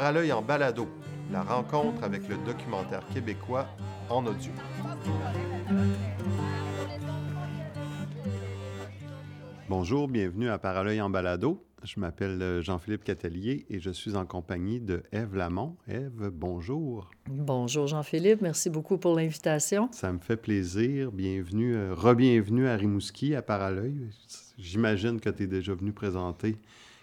[0.00, 0.88] Paralœil en balado,
[1.30, 3.66] la rencontre avec le documentaire québécois
[4.08, 4.50] en audio.
[9.68, 11.62] Bonjour, bienvenue à Paralœil en balado.
[11.82, 15.76] Je m'appelle euh, Jean-Philippe Catelier et je suis en compagnie de Ève Lamont.
[15.86, 17.10] Ève, bonjour.
[17.28, 19.90] Bonjour Jean-Philippe, merci beaucoup pour l'invitation.
[19.92, 21.12] Ça me fait plaisir.
[21.12, 24.08] Bienvenue, euh, re-bienvenue à Rimouski, à Paralœil.
[24.56, 26.56] J'imagine que tu es déjà venu présenter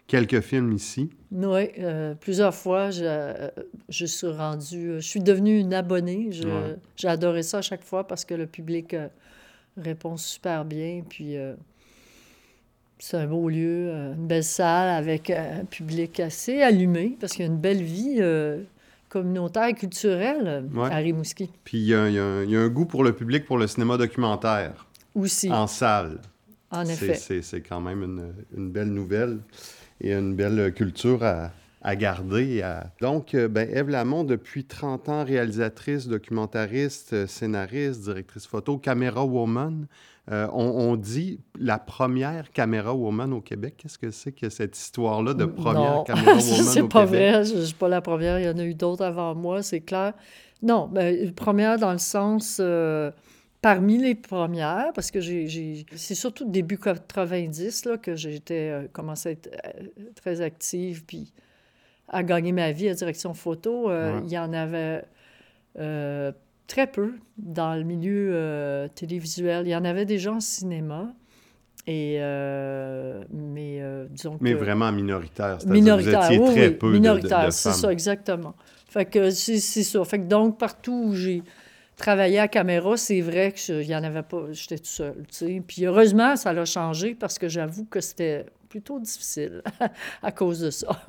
[0.07, 1.09] quelques films ici.
[1.31, 2.89] Oui, euh, plusieurs fois.
[2.89, 3.49] Je,
[3.89, 6.29] je, suis rendue, je suis devenue une abonnée.
[6.95, 8.95] J'ai adoré ça à chaque fois parce que le public
[9.77, 11.03] répond super bien.
[11.07, 11.37] Puis
[12.99, 17.45] c'est un beau lieu, euh, une belle salle avec un public assez allumé parce qu'il
[17.45, 18.63] y a une belle vie euh,
[19.09, 21.49] communautaire et culturelle à Rimouski.
[21.63, 24.87] Puis il y, a, un goût pour le public pour le cinéma documentaire.
[25.13, 25.51] Aussi.
[25.51, 26.19] En salle.
[26.71, 27.15] En effet.
[27.41, 28.03] C'est quand même
[28.55, 29.39] une, belle nouvelle
[30.01, 31.51] et une belle culture à,
[31.95, 32.61] garder.
[32.99, 39.87] Donc, euh, ben, Eve Lamont, depuis 30 ans, réalisatrice, documentariste, scénariste, directrice photo, caméra woman.
[40.29, 43.75] Euh, on, dit la première caméra woman au Québec.
[43.77, 46.65] Qu'est-ce que c'est que cette histoire-là de première caméra woman au Québec?
[46.65, 47.45] c'est pas vrai.
[47.45, 48.37] Je ne suis pas la première.
[48.37, 50.11] Il y en a eu d'autres avant moi, c'est clair.
[50.61, 52.57] Non, ben, première dans le sens...
[52.59, 53.11] Euh,
[53.67, 59.29] parmi les premières, parce que j'ai, c'est surtout début 90 là, que j'ai euh, commencé
[59.29, 59.49] à être
[60.15, 61.33] très active, puis
[62.07, 63.91] à gagner ma vie à direction photo.
[64.23, 65.03] Il y en avait
[66.67, 69.65] très peu dans le milieu euh, télévisuel.
[69.65, 71.13] Il y en avait déjà en cinéma.
[71.87, 75.57] Et, euh, mais euh, disons Mais vraiment minoritaire.
[75.65, 78.55] Minoritaire, vous étiez oui, très peu minoritaire, c'est ça, exactement.
[78.89, 80.03] Fait que c'est ça.
[80.03, 81.43] Fait que donc, partout où j'ai
[81.97, 85.63] travaillé à caméra, c'est vrai n'y en avait pas, j'étais tout seul, tu sais.
[85.67, 89.61] Puis heureusement, ça l'a changé parce que j'avoue que c'était plutôt difficile
[90.21, 91.03] à cause de ça.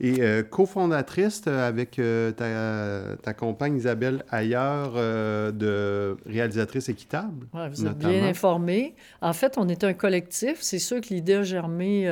[0.00, 7.46] Et euh, cofondatrice euh, avec euh, ta, ta, compagne Isabelle Ailleurs de Réalisatrice Équitable.
[7.52, 8.96] Oui, vous êtes bien informée.
[9.20, 10.58] En fait, on est un collectif.
[10.60, 12.08] C'est sûr que l'idée a germé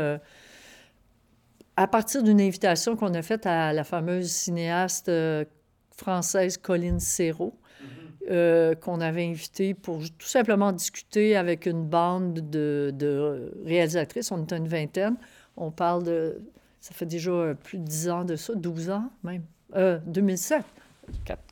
[1.77, 5.11] à partir d'une invitation qu'on a faite à la fameuse cinéaste
[5.97, 7.60] française Colline Serrault.
[8.29, 8.77] Mm-hmm.
[8.77, 14.31] qu'on avait invitée pour tout simplement discuter avec une bande de, de réalisatrices.
[14.31, 15.17] On est une vingtaine.
[15.57, 16.39] On parle de
[16.81, 19.43] ça fait déjà euh, plus de 10 ans de ça, 12 ans même.
[19.77, 20.65] Euh, 2007,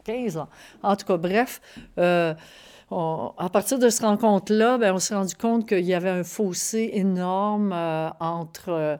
[0.05, 0.49] 15 ans.
[0.83, 1.61] En tout cas, bref,
[1.99, 2.35] euh,
[2.91, 6.91] à partir de cette rencontre-là, ben, on s'est rendu compte qu'il y avait un fossé
[6.95, 8.99] énorme euh, entre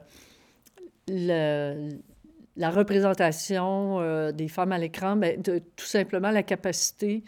[1.07, 7.23] la représentation des femmes à l'écran, ben, de, tout simplement la capacité,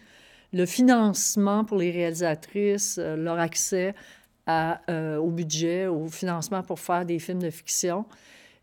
[0.54, 3.96] le financement pour les réalisatrices, leur accès
[4.48, 4.82] à,
[5.20, 8.06] au budget, au financement pour faire des films de fiction.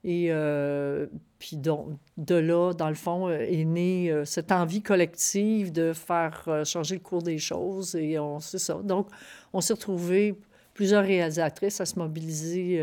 [0.04, 1.06] Et euh,
[1.38, 5.92] puis donc, de là, dans le fond, euh, est née euh, cette envie collective de
[5.92, 7.94] faire changer le cours des choses.
[7.96, 8.74] Et on c'est ça.
[8.74, 9.08] Donc,
[9.52, 10.38] on s'est retrouvés,
[10.74, 12.80] plusieurs réalisatrices, à se mobiliser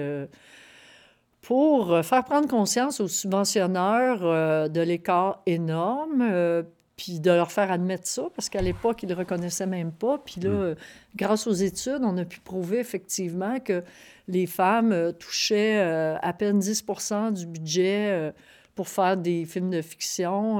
[1.42, 6.66] pour faire prendre conscience aux subventionneurs de l'écart énorme,
[6.96, 10.18] puis de leur faire admettre ça, parce qu'à l'époque, ils ne le reconnaissaient même pas.
[10.18, 10.76] Puis là, mm.
[11.16, 13.84] grâce aux études, on a pu prouver effectivement que
[14.28, 16.86] les femmes euh, touchaient euh, à peine 10
[17.34, 18.32] du budget euh,
[18.76, 20.60] pour faire des films de fiction,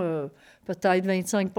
[0.66, 1.52] peut-être 25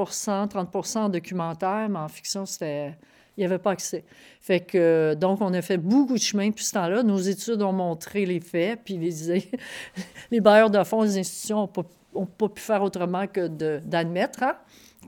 [0.49, 2.97] 30 en documentaire, mais en fiction, c'était...
[3.37, 4.03] Il n'y avait pas accès.
[4.41, 7.03] Fait que, donc, on a fait beaucoup de chemin depuis ce temps-là.
[7.03, 9.51] Nos études ont montré les faits, puis les,
[10.31, 11.83] les bailleurs de fonds, les institutions n'ont pas,
[12.25, 14.57] pas, pu faire autrement que d'admettre hein,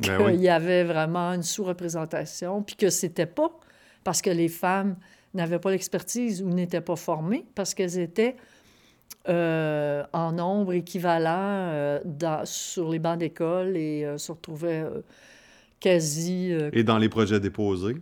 [0.00, 3.50] ben qu'il y avait vraiment une sous-représentation, puis que c'était pas
[4.04, 4.96] parce que les femmes
[5.34, 8.36] n'avaient pas l'expertise ou n'étaient pas formées parce qu'elles étaient
[9.28, 14.84] euh, en nombre équivalent euh, dans, sur les bancs d'école et euh, se retrouvaient
[15.80, 16.52] quasi...
[16.72, 17.96] et dans les projets déposés?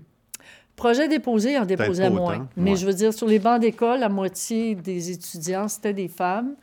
[0.77, 2.49] Projets déposés, en déposaient moins.
[2.57, 6.55] Mais je veux dire, sur les bancs d'école, la moitié des étudiants, c'était des femmes.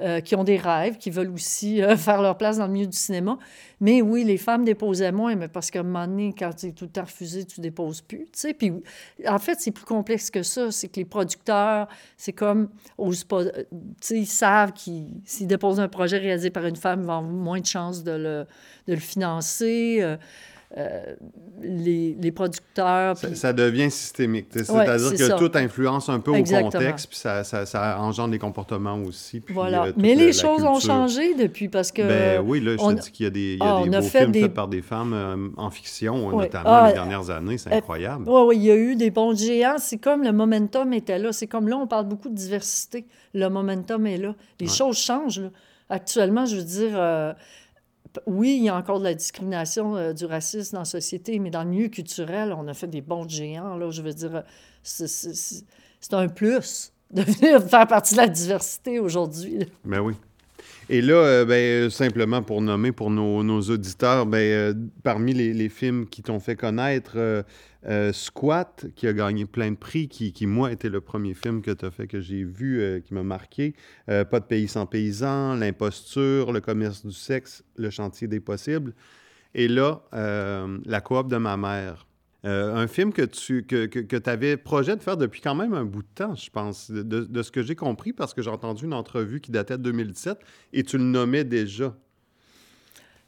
[0.00, 2.86] Euh, qui ont des rêves, qui veulent aussi euh, faire leur place dans le milieu
[2.86, 3.36] du cinéma.
[3.80, 6.72] Mais oui, les femmes déposaient moins, mais parce qu'à un moment donné, quand tu es
[6.72, 8.20] tout le temps refusé, tu déposes plus.
[8.20, 8.54] Tu sais.
[8.54, 8.72] Puis,
[9.28, 10.70] en fait, c'est plus complexe que ça.
[10.70, 11.86] C'est que les producteurs,
[12.16, 12.68] c'est comme,
[13.28, 13.64] pas, euh,
[14.10, 17.60] ils savent qu'ils, s'ils déposent un projet réalisé par une femme, ils vont avoir moins
[17.60, 18.46] de chances de le,
[18.86, 19.98] de le financer.
[20.00, 20.16] Euh,
[21.62, 23.16] les, les, producteurs.
[23.16, 24.46] Ça, devient systémique.
[24.52, 28.96] C'est-à-dire que tout influence un peu au contexte, puis ça, ça, ça, engendre des comportements
[29.02, 29.42] aussi.
[29.48, 29.86] voilà.
[29.86, 32.02] Euh, Mais les choses ont changé depuis parce que.
[32.02, 33.90] Ben oui, là, je te dis qu'il y a des, il y a ah, des
[33.90, 37.58] beaux films faits par des femmes euh, en fiction, notamment ah, les dernières années.
[37.58, 38.24] C'est incroyable.
[38.28, 39.78] Oui, oui, il y a eu des bons géants.
[39.78, 41.32] C'est comme le momentum était là.
[41.32, 43.06] C'est comme là, on parle beaucoup de diversité.
[43.34, 44.34] Le momentum est là.
[44.60, 45.40] Les choses changent.
[45.40, 45.50] Là.
[45.88, 47.32] Actuellement, je veux dire, euh,
[48.26, 51.50] oui, il y a encore de la discrimination, euh, du racisme dans la société, mais
[51.50, 53.76] dans le milieu culturel, on a fait des bons géants.
[53.76, 54.42] Là, je veux dire,
[54.82, 59.66] c'est un plus de venir faire partie de la diversité aujourd'hui.
[59.84, 60.14] Ben oui.
[60.92, 65.68] Et là, euh, ben, simplement pour nommer pour nos, auditeurs, ben, euh, parmi les, les,
[65.68, 67.12] films qui t'ont fait connaître,
[67.86, 71.62] euh, Squat, qui a gagné plein de prix, qui, qui moi, était le premier film
[71.62, 73.76] que tu as fait, que j'ai vu, qui m'a marqué.
[74.06, 78.92] Pas de pays sans paysans, L'imposture, Le commerce du sexe, Le chantier des possibles.
[79.54, 82.04] Et là, La coop de ma mère.
[82.46, 85.84] Euh, un film que tu que, que, avais projet de faire depuis quand même un
[85.84, 88.86] bout de temps, je pense, de, de ce que j'ai compris, parce que j'ai entendu
[88.86, 90.38] une entrevue qui datait de 2017
[90.72, 91.94] et tu le nommais déjà.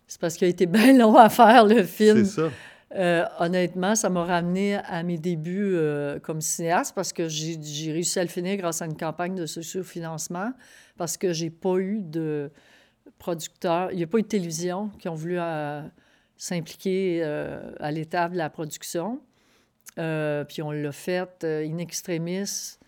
[0.06, 2.24] C'est parce qu'il a été bien long à faire, le film.
[2.24, 2.50] C'est ça.
[2.94, 8.18] Euh, honnêtement, ça m'a ramené à mes débuts euh, comme cinéaste parce que j'ai réussi
[8.18, 10.52] à le finir grâce à une campagne de socio-financement
[10.98, 12.50] parce que j'ai pas eu de
[13.18, 15.38] producteurs, il n'y a pas eu de télévision qui ont voulu
[16.42, 19.20] s'impliquer euh, à l'étape de la production.
[20.00, 22.78] Euh, puis on l'a fait euh, in extremis.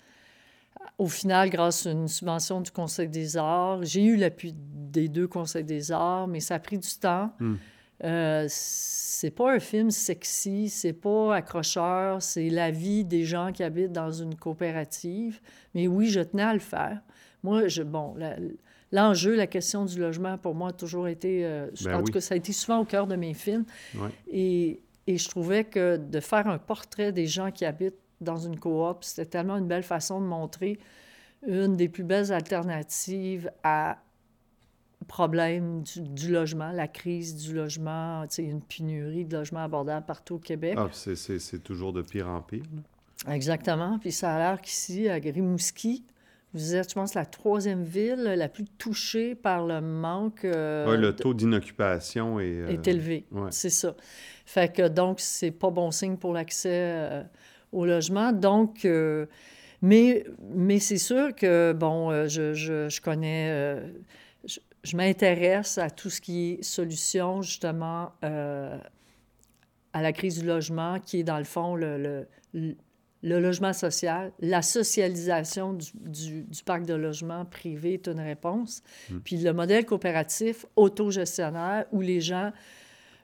[0.98, 5.28] Au final, grâce à une subvention du Conseil des arts, j'ai eu l'appui des deux
[5.28, 7.30] Conseils des arts, mais ça a pris du temps.
[7.38, 7.54] Mm.
[8.48, 13.92] c'est pas un film sexy, c'est pas accrocheur, c'est la vie des gens qui habitent
[13.92, 15.40] dans une coopérative.
[15.76, 17.00] Mais oui, je tenais à le faire.
[17.44, 18.34] Moi, je, bon, la,
[18.94, 22.20] l'enjeu, la question du logement, pour moi, a toujours été, euh, ben en tout cas,
[22.20, 23.64] ça a été souvent au cœur de mes films.
[24.30, 28.58] Et, et, je trouvais que de faire un portrait des gens qui habitent dans une
[28.58, 30.78] coop, c'était tellement une belle façon de montrer
[31.46, 33.98] une des plus belles alternatives à
[35.04, 40.76] problème du, logement, la crise du logement, une pénurie de logements abordables partout au Québec.
[40.78, 42.64] Ah, c'est toujours de pire en pire.
[43.28, 43.98] Exactement.
[43.98, 46.04] Puis ça a l'air qu'ici, à Grimouski,
[46.54, 50.44] vous êtes, je pense, la troisième ville la plus touchée par le manque.
[50.44, 53.26] Euh, oui, le taux d'inoccupation est, euh, est élevé.
[53.50, 53.96] C'est ça.
[54.46, 57.22] Fait que donc, c'est pas bon signe pour l'accès euh,
[57.72, 58.32] au logement.
[58.32, 58.86] Donc,
[59.82, 60.24] mais,
[60.54, 63.82] mais c'est sûr que, bon, je, je, je connais.
[64.44, 71.00] je, je m'intéresse à tout ce qui est solution, justement, à la crise du logement,
[71.00, 72.76] qui est, dans le fond, le, le
[73.24, 78.82] le logement social, la socialisation du, du, parc de logement privé est une réponse.
[79.10, 79.18] Hmm.
[79.24, 82.52] Puis le modèle coopératif autogestionnaire où les gens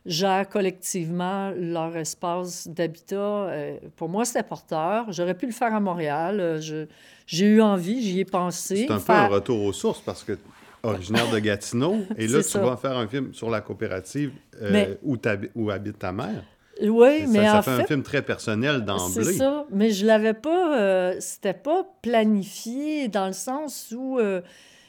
[0.06, 5.12] gèrent collectivement leur espace d'habitat, euh, pour moi, c'était porteur.
[5.12, 6.40] J'aurais pu le faire à Montréal.
[6.40, 6.86] Euh,
[7.26, 8.86] j'ai eu envie, j'y ai pensé.
[8.88, 10.38] C'est un peu un retour aux sources parce que
[10.82, 14.32] originaire de Gatineau, et là, tu vas faire un film sur la coopérative
[14.62, 15.18] euh, où,
[15.54, 16.42] où habite ta mère.
[16.82, 19.24] Oui, mais ça, en fait, un film très personnel d'emblée.
[19.24, 20.78] C'est ça, mais je l'avais pas...
[20.78, 24.18] Euh, c'était pas planifié dans le sens où...
[24.18, 24.40] Euh,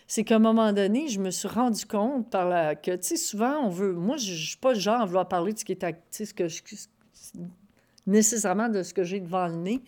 [0.08, 2.76] c'est qu'à un moment donné, je me suis rendu compte par la...
[2.76, 3.94] que, tu sais, souvent, on veut...
[3.94, 5.96] Moi, je, ne suis pas le genre à vouloir parler de ce qui est...
[6.12, 6.62] Ce que je,
[8.08, 9.82] nécessairement de ce que j'ai devant le nez.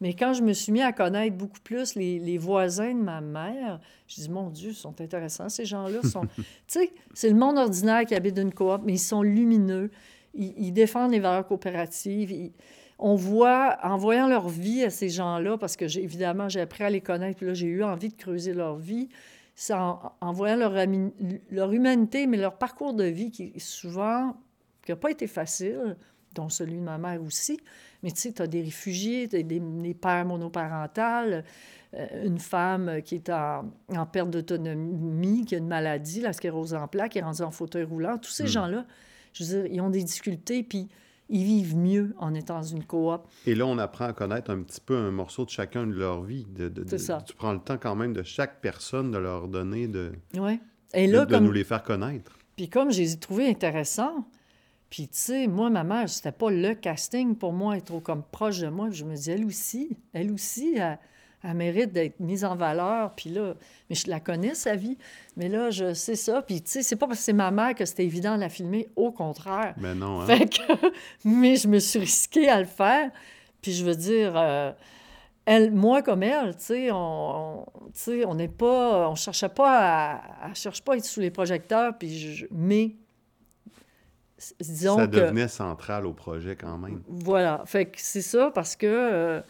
[0.00, 3.20] Mais quand je me suis mis à connaître beaucoup plus les, les voisins de ma
[3.20, 6.02] mère, je dis, mon Dieu, ils sont intéressants, ces gens-là.
[6.02, 6.22] Sont...
[6.36, 9.90] tu sais, c'est le monde ordinaire qui habite d'une coop, mais ils sont lumineux
[10.34, 12.52] ils, défendent les valeurs coopératives.
[12.98, 16.90] on voit, en voyant leur vie à ces gens-là, parce que évidemment, j'ai appris à
[16.90, 19.08] les connaître, puis là, j'ai eu envie de creuser leur vie,
[19.54, 20.74] c'est en, voyant leur,
[21.50, 24.36] leur humanité, mais leur parcours de vie qui souvent,
[24.84, 25.96] qui n'a pas été facile,
[26.34, 27.60] dont celui de ma mère aussi.
[28.02, 31.44] Mais tu sais, tu as des réfugiés, tu as des, des, pères monoparentales,
[31.94, 36.72] euh, une femme qui est en, en perte d'autonomie, qui a une maladie, la sclérose
[36.72, 38.16] en plaques, qui est rendue en fauteuil roulant.
[38.16, 38.48] Tous ces hmm.
[38.48, 38.86] gens-là,
[39.32, 40.88] je veux dire, ils ont des difficultés, puis
[41.28, 43.22] ils vivent mieux en étant dans une coop.
[43.46, 46.22] Et là, on apprend à connaître un petit peu un morceau de chacun de leur
[46.22, 46.44] vie.
[46.44, 47.22] De, de, ça.
[47.26, 50.60] Tu prends le temps quand même de chaque personne de leur donner de, ouais.
[50.92, 52.36] Et là, de, nous les faire connaître.
[52.56, 54.26] Puis comme je les ai trouvés intéressants,
[54.90, 58.24] puis tu sais, moi, ma mère, c'était pas le casting pour moi, être trop comme
[58.24, 58.90] proche de moi.
[58.90, 60.98] Je me dis, elle aussi, elle aussi, elle,
[61.42, 63.14] elle mérite d'être mise en valeur.
[63.14, 63.54] Puis là,
[63.88, 64.98] mais je la connais, sa vie.
[65.36, 66.42] Mais là, je sais ça.
[66.42, 68.48] Puis, tu sais, c'est pas parce que c'est ma mère que c'était évident de la
[68.48, 68.88] filmer.
[68.96, 69.74] Au contraire.
[69.78, 70.26] Mais non, hein?
[70.26, 70.92] Fait que...
[71.24, 73.10] mais je me suis risquée à le faire.
[73.62, 74.72] Puis, je veux dire, euh,
[75.46, 77.64] elle, moi comme elle, tu sais, on,
[78.26, 79.08] on n'est pas...
[79.08, 80.54] On cherchait pas à...
[80.54, 81.96] Cherche pas à être sous les projecteurs.
[81.96, 82.96] Puis, je, mais...
[84.58, 87.02] Disons ça devenait central au projet quand même.
[87.08, 87.62] Voilà.
[87.66, 88.86] Fait que c'est ça parce que...
[88.86, 89.40] Euh,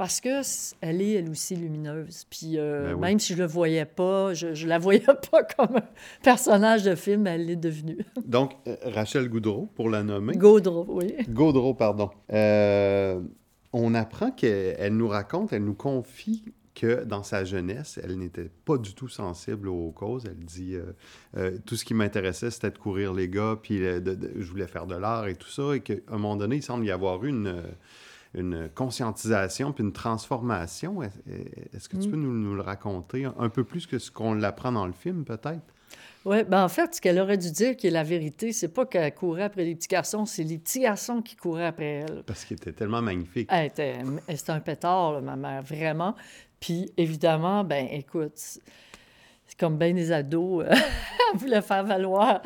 [0.00, 0.40] parce que
[0.80, 2.24] elle est elle aussi lumineuse.
[2.30, 5.76] Puis euh, ben même si je le voyais pas, je, je la voyais pas comme
[5.76, 5.82] un
[6.22, 7.98] personnage de film, elle l'est devenue.
[8.24, 10.32] Donc euh, Rachel Goudreau pour la nommer.
[10.36, 11.16] Gaudreau, oui.
[11.28, 12.08] Gaudreau, pardon.
[12.32, 13.20] Euh,
[13.74, 18.78] on apprend qu'elle nous raconte, elle nous confie que dans sa jeunesse, elle n'était pas
[18.78, 20.24] du tout sensible aux causes.
[20.24, 20.94] Elle dit euh,
[21.36, 24.96] euh, tout ce qui m'intéressait, c'était de courir les gars, puis je voulais faire de
[24.96, 27.62] l'art et tout ça, et qu'à un moment donné, il semble y avoir eu une,
[28.34, 31.02] une conscientisation puis une transformation.
[31.02, 32.10] Est-ce que tu mm.
[32.10, 35.24] peux nous, nous, le raconter un peu plus que ce qu'on l'apprend dans le film,
[35.24, 35.62] peut-être?
[36.26, 38.84] Oui, ben en fait, ce qu'elle aurait dû dire, qui est la vérité, c'est pas
[38.84, 42.22] qu'elle courait après les petits garçons, c'est les petits garçons qui couraient après elle.
[42.26, 43.48] Parce qu'il était tellement magnifique.
[43.50, 43.96] Elle était,
[44.36, 46.14] c'était un pétard, ma mère, vraiment.
[46.60, 50.66] Puis évidemment, ben écoute, c'est comme bien des ados,
[51.32, 52.42] elle voulait faire valoir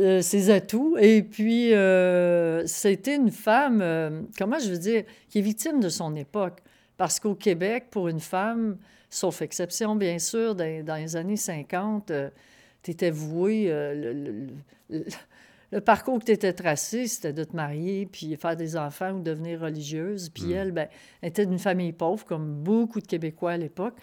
[0.00, 0.96] euh, ses atouts.
[0.98, 5.88] Et puis, euh, c'était une femme, euh, comment je veux dire, qui est victime de
[5.88, 6.60] son époque.
[6.96, 8.78] Parce qu'au Québec, pour une femme,
[9.08, 12.12] sauf exception, bien sûr, dans, les années 50,
[12.82, 13.66] tu étais voué.
[13.68, 14.46] Euh,
[15.70, 19.22] le, parcours que tu étais tracé, c'était de te marier, puis faire des enfants ou
[19.22, 20.28] devenir religieuse.
[20.30, 20.52] Puis hmm.
[20.52, 20.88] elle, ben,
[21.22, 23.96] elle était d'une famille pauvre, comme beaucoup de Québécois à l'époque.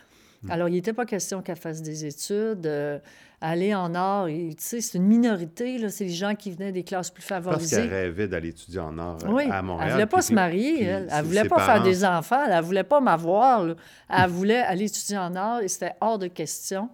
[0.43, 0.51] Hmm.
[0.51, 2.99] Alors, il n'était pas question qu'elle fasse des études, euh,
[3.41, 4.27] aller en art.
[4.27, 7.75] Tu sais, c'est une minorité, là, c'est les gens qui venaient des classes plus favorisées.
[7.75, 9.87] Parce qu'elle rêvait d'aller étudier en art euh, à Montréal.
[9.87, 11.07] Elle ne voulait pas se marier, elle.
[11.11, 13.75] Elle ne voulait pas faire des enfants, elle ne voulait pas m'avoir.
[14.09, 16.89] Elle voulait aller étudier en art et c'était hors de question.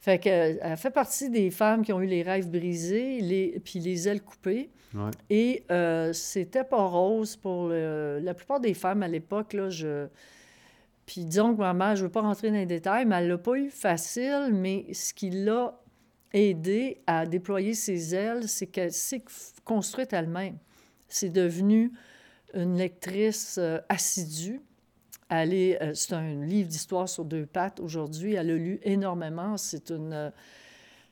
[0.00, 4.08] Fait qu'elle fait partie des femmes qui ont eu les rêves brisés, les, puis les
[4.08, 4.70] ailes coupées.
[5.28, 9.52] Et euh, c'était pas rose pour la plupart des femmes à l'époque.
[9.52, 10.06] Là, je...
[11.08, 13.56] Puis disons que maman, je veux pas rentrer dans les détails, mais elle l'a pas
[13.56, 15.80] eu facile, mais ce qui l'a
[16.34, 19.24] aidé à déployer ses ailes, c'est qu'elle s'est
[19.64, 20.58] construite elle-même.
[21.08, 21.92] C'est devenu
[22.52, 24.60] une lectrice euh, assidue.
[25.32, 28.34] Euh, c'est un livre d'histoire sur deux pattes aujourd'hui.
[28.34, 29.56] Elle a lu énormément.
[29.56, 30.30] C'est une euh,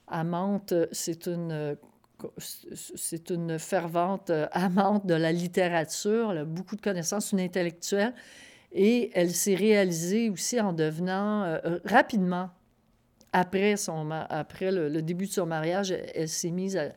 [0.08, 1.74] amante, c'est une,
[2.36, 6.32] c'est une fervente amante de la littérature.
[6.32, 8.12] Elle a beaucoup de connaissances, une intellectuelle.
[8.78, 12.50] Et elle s'est réalisée aussi en devenant rapidement,
[13.32, 16.92] après, son, après le, début de son mariage, elle, s'est mise à,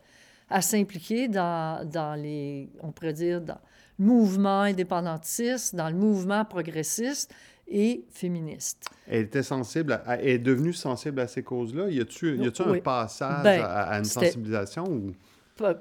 [0.50, 3.59] à s'impliquer dans, dans, les, on pourrait dire, dans,
[4.00, 7.33] mouvement indépendantiste, dans le mouvement progressiste
[7.67, 8.86] et féministe.
[9.07, 11.89] Elle était sensible, elle est devenue sensible à ces causes-là.
[11.89, 15.12] Y a-tu un passage ben, à, une sensibilisation ou?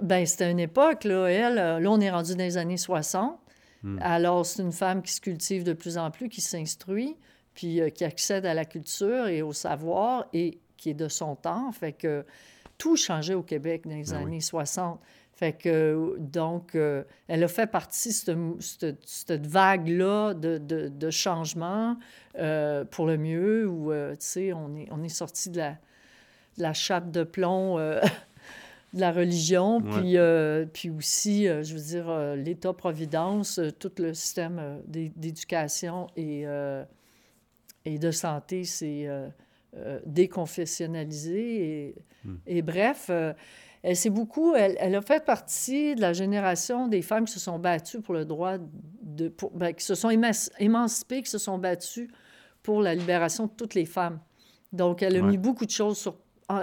[0.02, 3.38] Ben, c'était une époque, là, elle, là, on est rendu dans les années 60.
[3.82, 3.98] Hmm.
[4.00, 7.16] Alors, c'est une femme qui se cultive de plus en plus, qui s'instruit,
[7.54, 11.36] puis euh, qui accède à la culture et au savoir et qui est de son
[11.36, 11.70] temps.
[11.72, 12.24] Fait que
[12.78, 15.00] tout changeait au Québec dans les ben années 60.
[15.38, 20.90] Fait que, donc, euh, elle a fait partie de cette, cette vague-là de, de,
[22.36, 25.76] euh, pour le mieux, où, euh, tu sais, on est, on est sorti de la,
[26.56, 27.78] la chape de plomb
[28.94, 30.16] de la religion, puis,
[30.72, 36.44] puis aussi, je veux dire, l'État-providence, tout le système d'éducation et,
[37.84, 39.08] et de santé s'est
[40.06, 41.62] déconfessionnalisé.
[41.62, 42.36] Et, hmm.
[42.46, 43.10] et bref
[43.82, 47.58] elle s'est beaucoup, elle, a fait partie de la génération des femmes qui se sont
[47.58, 48.56] battues pour le droit
[49.02, 52.10] de, pour, ben, qui se sont émancipées, qui se sont battues
[52.62, 54.18] pour la libération de toutes les femmes.
[54.72, 56.16] Donc, elle a mis beaucoup de choses sur,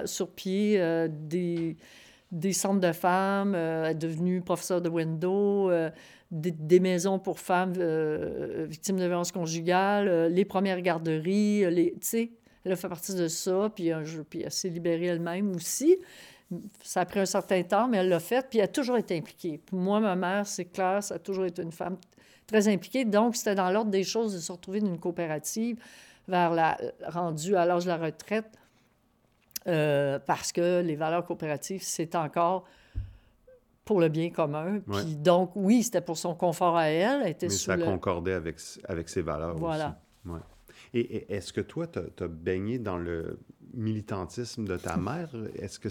[0.06, 1.78] sur pied, euh, des,
[2.32, 5.90] des centres de femmes, euh, devenue professeure de window, euh,
[6.32, 7.74] des, maisons pour femmes
[8.66, 12.32] victimes de violences conjugales, les premières garderies, tu sais,
[12.66, 15.98] elle a fait partie de ça, puis, elle s'est libérée elle-même aussi.
[16.84, 19.16] Ça a pris un certain temps, mais elle l'a fait, puis elle a toujours été
[19.16, 19.62] impliquée.
[19.72, 21.98] moi, ma mère, c'est clair, ça a toujours été une femme
[22.48, 23.06] très impliquée.
[23.06, 25.78] Donc, c'était dans l'ordre des choses de se retrouver dans une coopérative
[26.28, 26.78] vers la
[27.08, 28.50] rendue à l'âge de la retraite,
[29.68, 32.66] euh, parce que les valeurs coopératives, c'est encore
[33.84, 34.80] pour le bien commun.
[34.92, 37.22] Puis donc, oui, c'était pour son confort à elle.
[37.24, 38.58] elle était Mais ça concordait avec,
[38.88, 40.00] avec ses valeurs voilà.
[40.26, 40.42] aussi.
[40.94, 43.40] Et, est-ce que toi, tu as, baigné dans le
[43.74, 45.30] militantisme de ta mère?
[45.60, 45.90] Est-ce que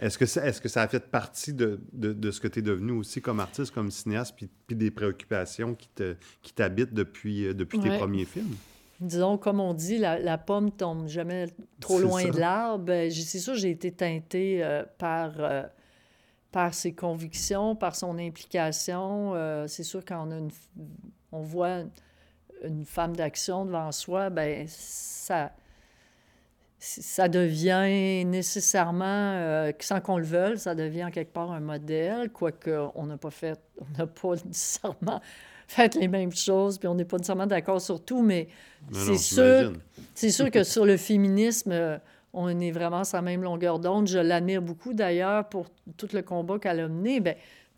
[0.00, 2.62] est-ce que, ça, est-ce que ça a fait partie de, de, ce que tu es
[2.62, 7.46] devenu aussi comme artiste, comme cinéaste, puis, puis des préoccupations qui, te, qui t'habitent depuis,
[7.46, 8.54] euh, depuis tes premiers films?
[9.00, 11.46] Disons, comme on dit, la, la pomme tombe jamais
[11.80, 12.84] trop loin de l'arbre.
[12.84, 15.62] Ben, c'est sûr, j'ai été teintée euh, par, euh,
[16.50, 19.34] par ses convictions, par son implication.
[19.68, 20.50] c'est sûr, quand on, a une,
[21.30, 21.84] on voit
[22.64, 25.52] une femme d'action devant soi, ben ça
[26.80, 32.88] ça devient nécessairement, euh, sans qu'on le veuille, ça devient quelque part un modèle, quoique
[32.94, 35.20] on n'a pas fait, on n'a pas nécessairement
[35.68, 38.48] fait les mêmes choses, puis on n'est pas nécessairement d'accord sur tout, mais,
[38.90, 39.72] c'est sûr,
[40.14, 41.98] sûr que sur le féminisme, euh,
[42.32, 44.08] on est vraiment sur la même longueur d'onde.
[44.08, 47.20] Je l'admire beaucoup d'ailleurs pour tout le combat qu'elle a mené.
[47.20, 47.34] Bien,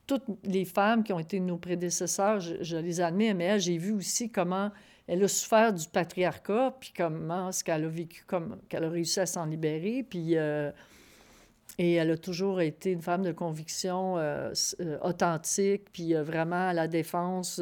[0.06, 3.92] toutes les femmes qui ont été nos prédécesseurs, je, je les admire, mais j'ai vu
[3.92, 4.70] aussi comment
[5.09, 9.18] elle a souffert du patriarcat, puis comment ce qu'elle a vécu, comme qu'elle a réussi
[9.18, 10.70] à s'en libérer, puis euh,
[11.78, 16.72] et elle a toujours été une femme de conviction euh, euh, authentique, puis vraiment à
[16.72, 17.60] la défense.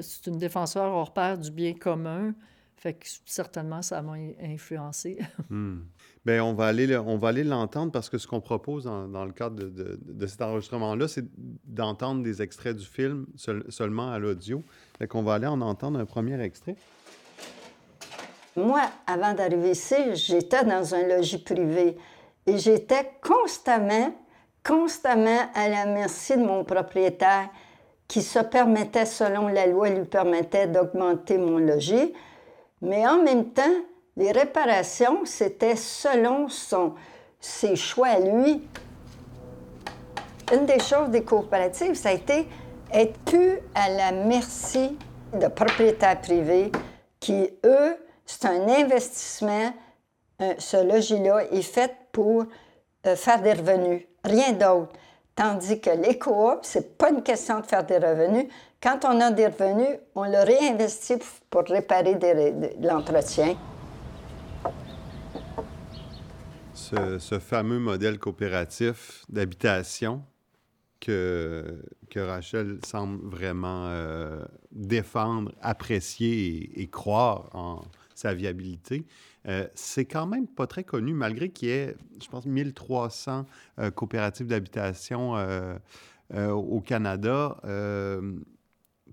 [0.00, 2.34] c'est une défenseur hors pair du bien commun.
[2.76, 5.18] Fait que certainement, ça m'a influencé.
[5.50, 5.80] Hmm.
[6.24, 9.32] Bien, on va aller, on va aller l'entendre parce que ce qu'on propose dans, le
[9.32, 11.24] cadre de, de, cet enregistrement-là, c'est
[11.64, 13.26] d'entendre des extraits du film
[13.68, 14.62] seulement à l'audio.
[14.98, 16.76] Fait qu'on va aller en entendre un premier extrait.
[18.56, 21.96] Moi, avant d'arriver ici, j'étais dans un logis privé
[22.50, 24.12] et j'étais constamment,
[24.66, 27.48] constamment à la merci de mon propriétaire
[28.08, 32.12] qui se permettait, selon la loi, lui permettait d'augmenter mon logis.
[32.82, 33.62] Mais en même temps,
[34.16, 36.94] les réparations, c'était selon son,
[37.38, 38.66] ses choix à lui.
[40.52, 42.48] Une des choses des coopératives, ça a été
[42.92, 44.98] être plus à la merci
[45.32, 46.72] de propriétaires privés
[47.20, 49.72] qui, eux, c'est un investissement.
[50.42, 52.44] Euh, ce logis-là est fait pour
[53.06, 54.92] euh, faire des revenus, rien d'autre.
[55.34, 58.46] Tandis que les coops, c'est pas une question de faire des revenus.
[58.82, 62.18] Quand on a des revenus, on le réinvestit pour réparer
[62.80, 63.56] l'entretien.
[67.18, 70.22] ce, fameux modèle coopératif d'habitation
[70.98, 77.82] que, que Rachel semble vraiment euh, défendre, apprécier et, croire en
[78.14, 79.06] sa viabilité,
[79.48, 83.46] euh, c'est quand même pas très connu, malgré qu'il y ait, je pense, 1300
[83.78, 85.34] euh, coopératives d'habitation
[86.32, 87.56] au Canada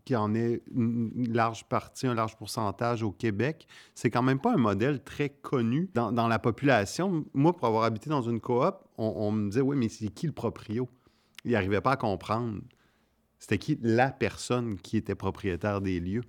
[0.07, 4.53] qui en est une large partie, un large pourcentage au Québec, c'est quand même pas
[4.53, 7.25] un modèle très connu dans, la population.
[7.34, 10.31] Moi, pour avoir habité dans une coop, on, me disait, oui, mais c'est qui le
[10.31, 10.88] proprio?
[11.43, 12.62] Il n'arrivait pas à comprendre.
[13.38, 16.24] C'était qui la personne qui était propriétaire des lieux?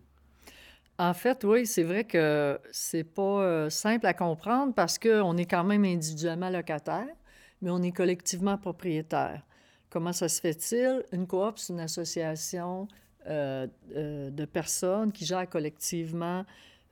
[0.99, 5.45] En fait, oui, c'est vrai que c'est pas euh, simple à comprendre parce qu'on est
[5.47, 7.07] quand même individuellement locataire,
[7.63, 9.43] mais on est collectivement propriétaire.
[9.91, 11.05] Comment ça se fait-il?
[11.13, 12.89] Une coop, c'est une association
[13.27, 16.45] euh, euh, de personnes qui gèrent collectivement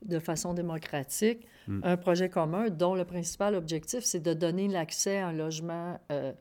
[0.02, 1.80] de façon démocratique hmm.
[1.82, 6.32] un projet commun dont le principal objectif, c'est de donner l'accès à un logement, euh,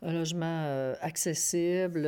[0.00, 2.06] un logement accessible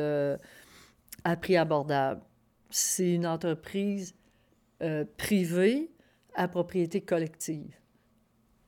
[1.23, 2.21] à prix abordable.
[2.69, 4.15] C'est une entreprise
[5.17, 5.91] privée
[6.35, 7.75] à propriété collective.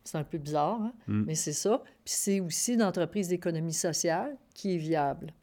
[0.04, 0.94] C'est un peu bizarre, hein?
[1.08, 1.24] Hmm.
[1.26, 1.82] mais c'est ça.
[2.06, 5.34] Puis c'est aussi une entreprise d'économie sociale qui est viable.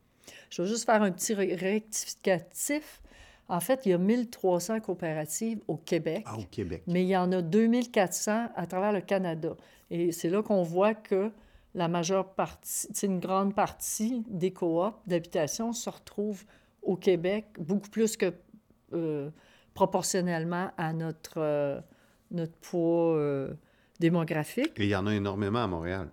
[0.49, 3.03] Je vais juste faire un petit rectificatif.
[3.49, 6.25] En fait, il y a 1300 coopératives au Québec.
[6.27, 6.83] Ah, au Québec.
[6.87, 9.55] Mais il y en a 2400 à travers le Canada.
[9.91, 11.31] Et c'est là qu'on voit que
[11.75, 16.45] la majeure partie, une grande partie des coops d'habitation se retrouvent
[16.83, 18.33] au Québec, beaucoup plus que
[18.93, 19.31] euh,
[19.75, 21.81] proportionnellement à notre, euh,
[22.31, 23.53] notre poids euh,
[24.01, 24.73] démographique.
[24.79, 26.09] Et il y en a énormément à Montréal.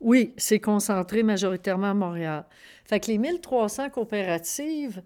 [0.00, 2.44] Oui, c'est concentré majoritairement à Montréal.
[2.84, 5.02] Fait que les 1300 coopératives,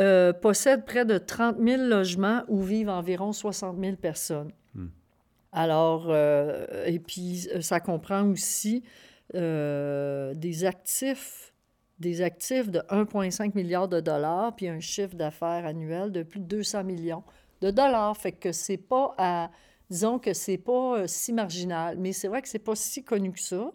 [0.00, 4.50] euh, possède près de 30 000 logements où vivent environ 60 000 personnes.
[4.74, 4.88] Hmm.
[5.52, 8.82] Alors, et puis ça comprend aussi
[9.34, 11.51] des actifs,
[11.98, 16.46] des actifs de 1,5 milliard de dollars, puis un chiffre d'affaires annuel de plus de
[16.46, 17.22] 200 millions
[17.60, 18.16] de dollars.
[18.16, 19.50] Fait que c'est pas à,
[19.90, 23.40] disons que c'est pas si marginal, mais c'est vrai que c'est pas si connu que
[23.40, 23.72] ça.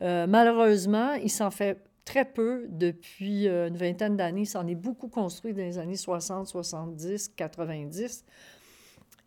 [0.00, 4.44] malheureusement, il s'en fait très peu depuis euh, une vingtaine d'années.
[4.44, 8.24] Ça en est beaucoup construit dans les années 60, 70, 90.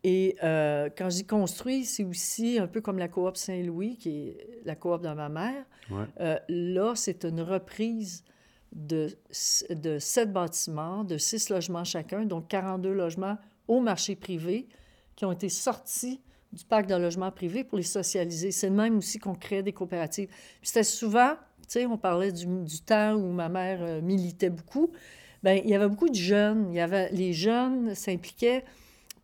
[0.08, 4.10] Et euh, quand je dis construit, c'est aussi un peu comme la coop Saint-Louis, qui
[4.10, 5.64] est la coop de ma mère.
[6.20, 8.22] Euh, là, c'est une reprise
[8.72, 9.08] de,
[9.70, 14.68] de sept bâtiments, de six logements chacun, donc 42 logements au marché privé
[15.16, 16.20] qui ont été sortis
[16.52, 18.52] du parc de logements privés pour les socialiser.
[18.52, 20.28] C'est le même aussi qu'on crée des coopératives.
[20.62, 21.34] C'était souvent
[21.66, 22.46] sais, on parlait du,
[22.84, 24.92] temps où ma mère euh, militait beaucoup.
[25.42, 26.68] Bien, il y avait beaucoup de jeunes.
[26.70, 28.64] Il y avait, les jeunes s'impliquaient.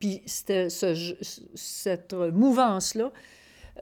[0.02, 3.12] Puis cette mouvance-là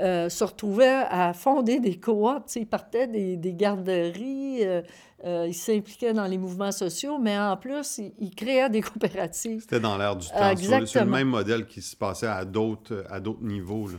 [0.03, 2.57] euh, se retrouvait à fonder des coops.
[2.57, 8.03] Ils partaient des, des garderies, euh, ils s'impliquaient dans les mouvements sociaux, mais en plus,
[8.19, 9.63] ils, créaient des coopératives.
[9.63, 10.55] C'était dans l'air du temps.
[10.85, 13.03] C'est le même modèle qui se passait à d'autres
[13.41, 13.89] niveaux.
[13.89, 13.97] Là.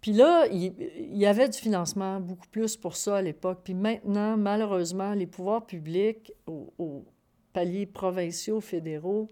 [0.00, 0.72] Puis là, il,
[1.12, 3.60] y avait du financement beaucoup plus pour ça à l'époque.
[3.64, 7.04] Puis maintenant, malheureusement, les pouvoirs publics aux,
[7.52, 9.28] paliers provinciaux, fédéraux,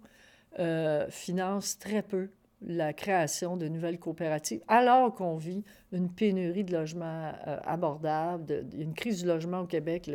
[0.59, 2.31] euh, financent très peu
[2.63, 8.95] la création de nouvelles coopératives, alors qu'on vit une pénurie de logements euh, abordables, une
[8.95, 10.11] crise du logement au Québec,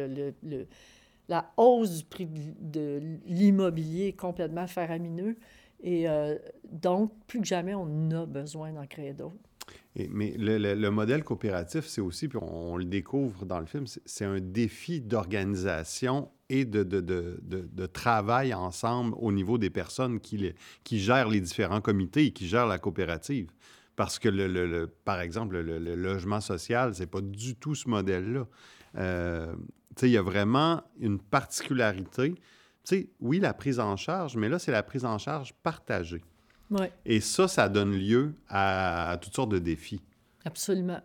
[1.30, 2.28] la hausse du prix
[2.60, 5.38] de, l'immobilier est complètement faramineux.
[5.82, 6.38] Et euh,
[6.69, 9.36] donc, plus que jamais, on a besoin d'en créer d'autres.
[9.96, 14.39] mais le, modèle coopératif, c'est aussi, puis on, le découvre dans le film, c'est un
[14.41, 21.00] défi d'organisation et de, de, de, de, travail ensemble au niveau des personnes qui, qui
[21.00, 23.50] gèrent les différents comités et qui gèrent la coopérative.
[23.96, 28.46] Parce que, le, le par exemple, le, logement social, c'est pas du tout ce modèle-là.
[28.98, 29.56] Euh,
[30.04, 32.36] il y a vraiment une particularité.
[32.84, 36.22] sais, oui, la prise en charge, mais là, c'est la prise en charge partagée.
[36.70, 36.92] Ouais.
[37.04, 40.02] Et ça, ça donne lieu à, toutes sortes de défis.
[40.46, 41.02] Absolument.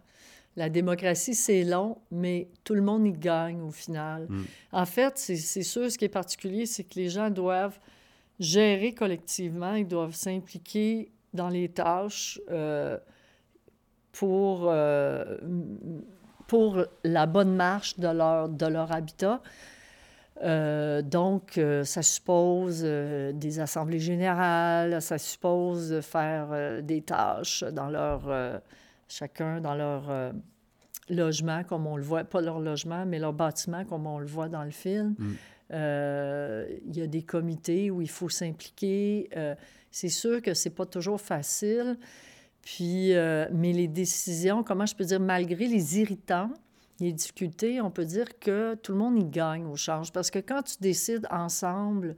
[0.58, 4.26] La démocratie, c'est long, mais tout le monde y gagne au final.
[4.28, 4.42] Mm.
[4.72, 7.78] En fait, c'est sûr, ce qui est particulier, c'est que les gens doivent
[8.40, 12.98] gérer collectivement, ils doivent s'impliquer dans les tâches euh,
[14.10, 15.36] pour, euh,
[16.48, 19.40] pour la bonne marche de leur, de leur habitat.
[20.42, 28.28] Euh, donc, ça suppose des assemblées générales, ça suppose de faire des tâches dans leur,
[29.08, 30.32] chacun dans leur
[31.08, 34.48] logement, comme on le voit, pas leur logement, mais leur bâtiment, comme on le voit
[34.48, 35.14] dans le film.
[35.18, 35.34] Mm.
[35.70, 39.30] Il y a des comités où il faut s'impliquer.
[39.90, 41.96] C'est sûr que c'est pas toujours facile.
[42.62, 46.50] Puis, euh, mais les décisions, comment je peux dire, malgré les irritants,
[47.00, 50.12] les difficultés, on peut dire que tout le monde y gagne au change.
[50.12, 52.16] Parce que quand tu décides ensemble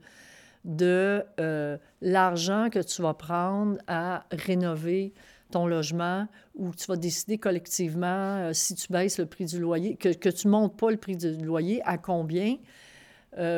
[0.65, 5.13] de euh, l'argent que tu vas prendre à rénover
[5.51, 9.95] ton logement ou tu vas décider collectivement euh, si tu baisses le prix du loyer,
[9.95, 12.57] que, que tu ne montes pas le prix du loyer, à combien?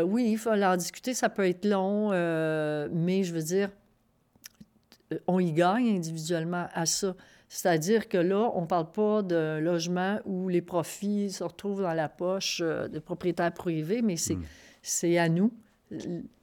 [0.06, 2.12] oui, il faut en discuter, ça peut être long,
[2.92, 3.72] mais je veux dire,
[5.26, 7.16] on y gagne individuellement à ça.
[7.54, 11.94] C'est-à-dire que là, on ne parle pas de logement où les profits se retrouvent dans
[11.94, 14.38] la poche euh, des propriétaires privés, mais c'est,
[14.82, 15.54] c'est à nous,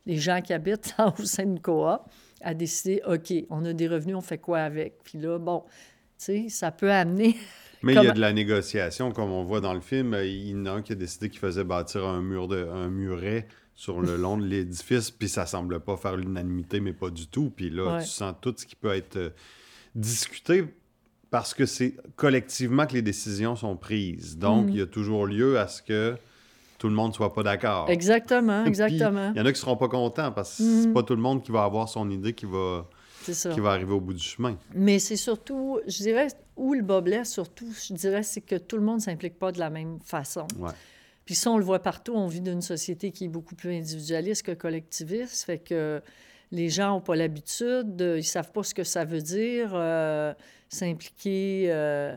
[0.07, 2.03] les gens qui habitent au sein d'une coop,
[2.41, 5.03] à décider, OK, on a des revenus, on fait quoi avec?
[5.05, 5.65] Puis là, bon,
[6.19, 7.37] tu sais, ça peut amener...
[7.83, 10.15] Mais il y a de la négociation, comme on voit dans le film.
[10.23, 12.91] Il y en a un qui a décidé qu'il faisait bâtir un, mur de, un
[12.91, 17.27] muret sur le long de l'édifice, puis ça semble pas faire l'unanimité, mais pas du
[17.27, 17.51] tout.
[17.55, 19.31] Puis là, tu sens tout ce qui peut être euh,
[19.95, 20.67] discuté
[21.31, 24.37] parce que c'est collectivement que les décisions sont prises.
[24.37, 24.73] Donc, mhm.
[24.73, 26.17] il y a toujours lieu à ce que
[26.81, 27.91] tout le monde soit pas d'accord.
[27.91, 29.33] Exactement, exactement.
[29.35, 30.95] Il y en a qui seront pas contents parce que c'est mhm.
[30.95, 32.89] pas tout le monde qui va avoir son idée qui va,
[33.23, 34.57] qui va arriver au bout du chemin.
[34.75, 38.77] Mais c'est surtout, je dirais, où le bas blesse, surtout, je dirais, c'est que tout
[38.77, 40.47] le monde s'implique pas de la même façon.
[40.59, 40.73] Ouais.
[41.27, 42.15] Puis ça, on le voit partout.
[42.17, 45.45] On vit d'une société qui est beaucoup plus individualiste que collectiviste.
[45.45, 46.01] Fait que
[46.51, 50.33] les gens n'ont pas l'habitude, ils ne savent pas ce que ça veut dire euh,
[50.71, 52.17] s'impliquer euh,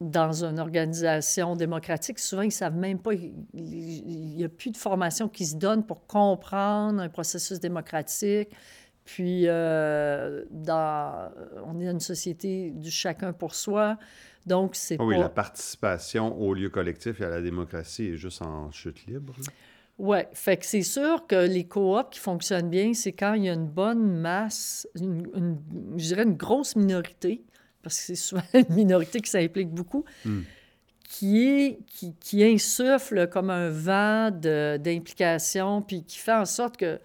[0.00, 2.18] dans une organisation démocratique.
[2.18, 5.84] Souvent, ils ne savent même pas, il n'y a plus de formation qui se donne
[5.84, 8.48] pour comprendre un processus démocratique.
[9.04, 11.30] Puis, euh, dans,
[11.66, 13.98] on est dans une société du chacun pour soi.
[14.46, 18.40] Donc, c'est ah Oui, la participation au lieu collectif et à la démocratie est juste
[18.42, 19.34] en chute libre.
[19.98, 23.50] Oui, fait que c'est sûr que les coops qui fonctionnent bien, c'est quand il y
[23.50, 25.58] a une bonne masse, une,
[25.96, 27.44] je dirais une grosse minorité,
[27.82, 30.40] parce que c'est souvent une minorité qui s'implique beaucoup, hmm.
[31.08, 36.98] qui, est, qui, qui, insuffle comme un vent d'implication, puis qui fait en sorte que,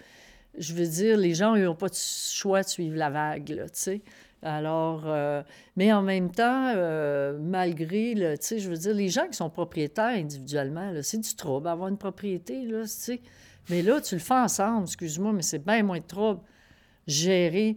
[0.58, 4.02] je veux dire, les gens n'ont pas de choix de suivre la vague, tu sais.
[4.42, 5.42] Alors, euh,
[5.76, 9.36] mais en même temps, euh, malgré, le, tu sais, je veux dire, les gens qui
[9.36, 13.22] sont propriétaires individuellement, c'est du trouble avoir une propriété, là, tu sais.
[13.70, 16.42] Mais là, tu le fais ensemble, excuse-moi, mais c'est bien moins de trouble
[17.08, 17.76] gérer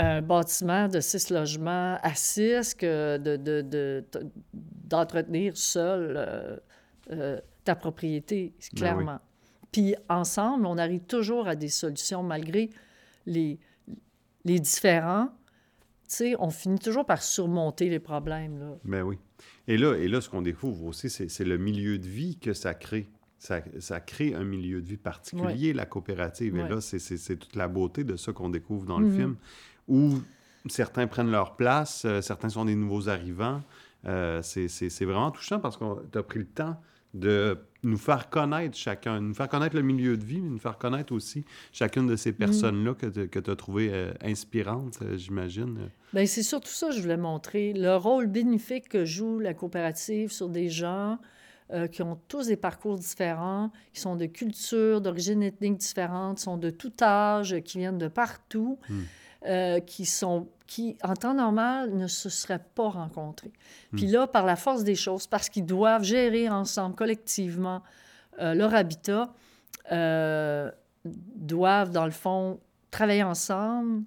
[0.00, 3.16] un bâtiment de six logements à six que
[4.84, 6.60] d'entretenir de, seul
[7.10, 9.20] euh, ta propriété, ben clairement.
[9.72, 12.70] Puis ensemble, on arrive toujours à des solutions malgré
[13.26, 13.58] les,
[14.44, 15.30] les différents
[16.38, 18.58] on finit toujours par surmonter les problèmes.
[18.58, 18.78] Là.
[18.84, 19.18] Ben oui.
[19.68, 22.74] Et là, et là ce qu'on découvre aussi, c'est le milieu de vie que ça
[22.74, 23.08] crée.
[23.38, 26.56] Ça, ça, crée un milieu de vie particulier, la coopérative.
[26.56, 29.16] Et là, c'est toute la beauté de ça qu'on découvre dans le mm-hmm.
[29.16, 29.36] film,
[29.88, 30.18] où
[30.68, 33.62] certains prennent leur place, euh, certains sont des nouveaux arrivants.
[34.06, 36.80] Euh, c'est vraiment touchant parce qu'on a pris le temps
[37.14, 40.78] de nous faire connaître chacun, nous faire connaître le milieu de vie, mais nous faire
[40.78, 42.36] connaître aussi chacune de ces mm.
[42.36, 45.90] personnes-là que, tu as trouvées euh, inspirantes, euh, j'imagine.
[46.12, 47.72] Bien, c'est surtout ça que je voulais montrer.
[47.72, 51.18] Le rôle bénéfique que joue la coopérative sur des gens
[51.72, 56.58] euh, qui ont tous des parcours différents, qui sont de cultures, d'origine ethnique différentes, sont
[56.58, 58.78] de tout âge, qui viennent de partout.
[58.88, 59.00] Mm.
[59.46, 63.52] Euh, qui sont qui, en temps normal, ne se seraient pas rencontrés.
[63.90, 63.96] Hmm.
[63.96, 67.82] Puis là, par la force des choses, parce qu'ils doivent gérer ensemble, collectivement,
[68.38, 69.32] euh, leur habitat,
[69.92, 70.70] euh,
[71.04, 74.04] doivent, dans le fond, travaillent ensemble,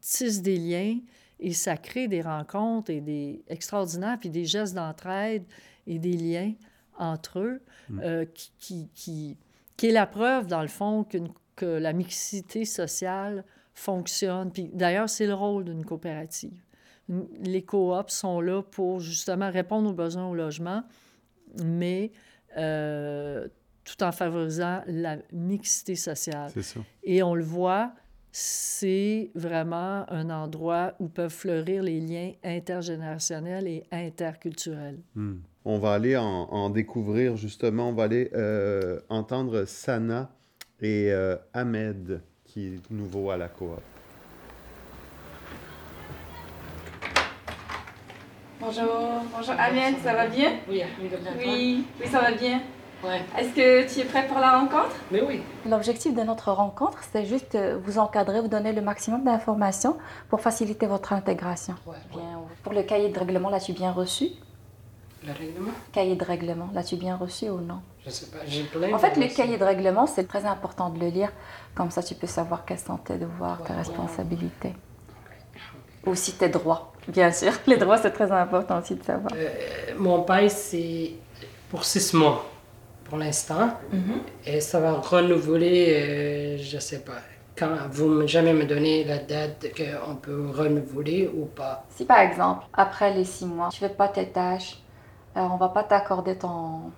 [0.00, 0.98] tissent des liens
[1.40, 5.44] et ça crée des rencontres et des extraordinaires, puis des gestes d'entraide
[5.88, 6.52] et des liens
[6.98, 8.00] entre eux Mm.
[8.02, 9.36] euh, qui, qui, qui,
[9.76, 11.06] qui est la preuve, dans le fond,
[11.56, 13.44] que la mixité sociale
[13.76, 14.50] fonctionne.
[14.50, 16.58] Puis d'ailleurs, c'est le rôle d'une coopérative.
[17.44, 20.82] Les coops sont là pour justement répondre aux besoins au logement,
[21.62, 22.10] mais
[22.56, 23.46] euh,
[23.84, 26.50] tout en favorisant la mixité sociale.
[26.60, 26.80] Ça.
[27.04, 27.92] Et on le voit,
[28.32, 34.98] c'est vraiment un endroit où peuvent fleurir les liens intergénérationnels et interculturels.
[35.14, 35.36] Hmm.
[35.64, 40.30] On va aller en, en découvrir justement, on va aller euh, entendre Sana
[40.80, 42.20] et euh, Ahmed,
[42.56, 43.78] qui est nouveau à la coop.
[48.58, 48.86] Bonjour,
[49.36, 50.52] bonjour Ahmed, ça va bien?
[50.66, 50.82] Oui.
[50.98, 52.62] Oui, oui, ça va bien.
[53.04, 53.20] Ouais.
[53.36, 54.96] Est-ce que tu es prêt pour la rencontre?
[55.10, 55.42] Mais oui.
[55.68, 59.98] L'objectif de notre rencontre, c'est juste euh, vous encadrer, vous donner le maximum d'informations
[60.30, 61.74] pour faciliter votre intégration.
[61.86, 61.96] Ouais.
[62.10, 64.30] Bien, pour le cahier de règlement, l'as-tu bien reçu
[65.26, 65.72] Le règlement?
[65.92, 67.80] Cahier de règlement, l'as-tu bien reçu ou non?
[68.04, 71.00] Je sais pas, j'ai plein En fait, le cahier de règlement, c'est très important de
[71.00, 71.32] le lire.
[71.74, 74.74] Comme ça, tu peux savoir quels sont tes devoirs, tes responsabilités.
[76.04, 77.52] Aussi tes droits, bien sûr.
[77.66, 79.32] Les droits, c'est très important aussi de savoir.
[79.34, 79.48] Euh,
[79.98, 81.14] mon paye, c'est
[81.68, 82.46] pour six mois
[83.08, 83.70] pour l'instant.
[84.44, 87.20] Et ça va renouveler, euh, je sais pas.
[87.56, 91.84] Quand vous me jamais me donnez la date qu'on peut renouveler ou pas.
[91.88, 94.78] Si par exemple, après les six mois, tu ne fais pas tes tâches,
[95.36, 96.90] euh, on va pas t'accorder ton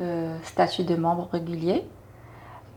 [0.00, 1.82] euh, statut de membre régulier,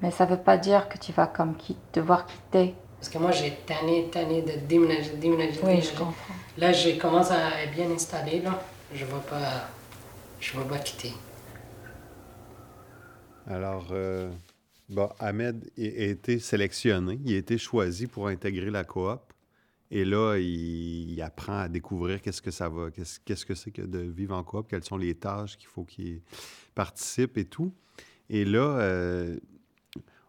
[0.02, 2.76] mais ça ne veut pas dire que tu vas comme qui- devoir quitter.
[3.00, 6.14] Parce que moi, j'ai tanné, tanné de déménager, déménager, Oui, je comprends.
[6.58, 8.60] Là, j'ai commencé à être bien installé, là.
[8.94, 9.68] Je ne vais pas...
[10.40, 11.14] Je vais pas quitter.
[13.48, 14.30] Alors, euh,
[14.90, 19.22] bon, Ahmed a été sélectionné, il a été choisi pour intégrer la coop.
[19.90, 24.00] Et là, il, apprend à découvrir qu'est-ce que ça va, qu'est-ce que c'est que de
[24.00, 26.22] vivre en coop, quelles sont les tâches qu'il faut qu'il
[26.76, 27.74] participe et tout.
[28.30, 29.40] Et là, euh,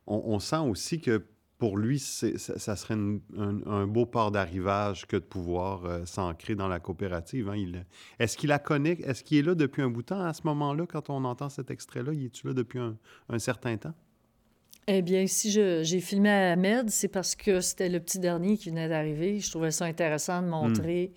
[0.06, 1.24] on, sent aussi que
[1.58, 6.78] pour lui, ça, serait un, beau port d'arrivage que de pouvoir euh, s'ancrer dans la
[6.78, 7.48] coopérative.
[7.48, 7.82] hein.
[8.20, 8.98] Est-ce qu'il la connaît?
[9.02, 11.48] Est-ce qu'il est là depuis un bout de temps à ce moment-là, quand on entend
[11.48, 12.12] cet extrait-là?
[12.12, 13.94] Il est-tu là depuis un certain temps?
[14.90, 18.70] Eh bien, si j'ai filmé à Ahmed, c'est parce que c'était le petit dernier qui
[18.70, 19.38] venait d'arriver.
[19.38, 21.12] Je trouvais ça intéressant de montrer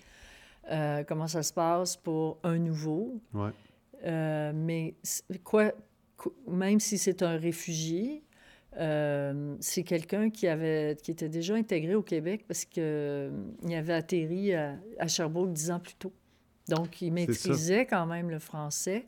[0.70, 3.18] euh, comment ça se passe pour un nouveau.
[3.32, 3.48] Ouais.
[4.04, 4.94] Euh, mais
[5.42, 5.72] quoi,
[6.18, 8.22] qu- même si c'est un réfugié,
[8.76, 12.82] euh, c'est quelqu'un qui avait qui était déjà intégré au Québec parce qu'il
[13.74, 16.12] avait atterri à, à Sherbrooke dix ans plus tôt.
[16.68, 19.06] Donc, il maîtrisait quand même le français.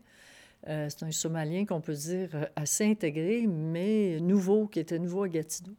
[0.68, 5.24] Euh, c'est un Somalien qu'on peut dire euh, assez intégré, mais nouveau, qui était nouveau
[5.24, 5.74] à Gatineau.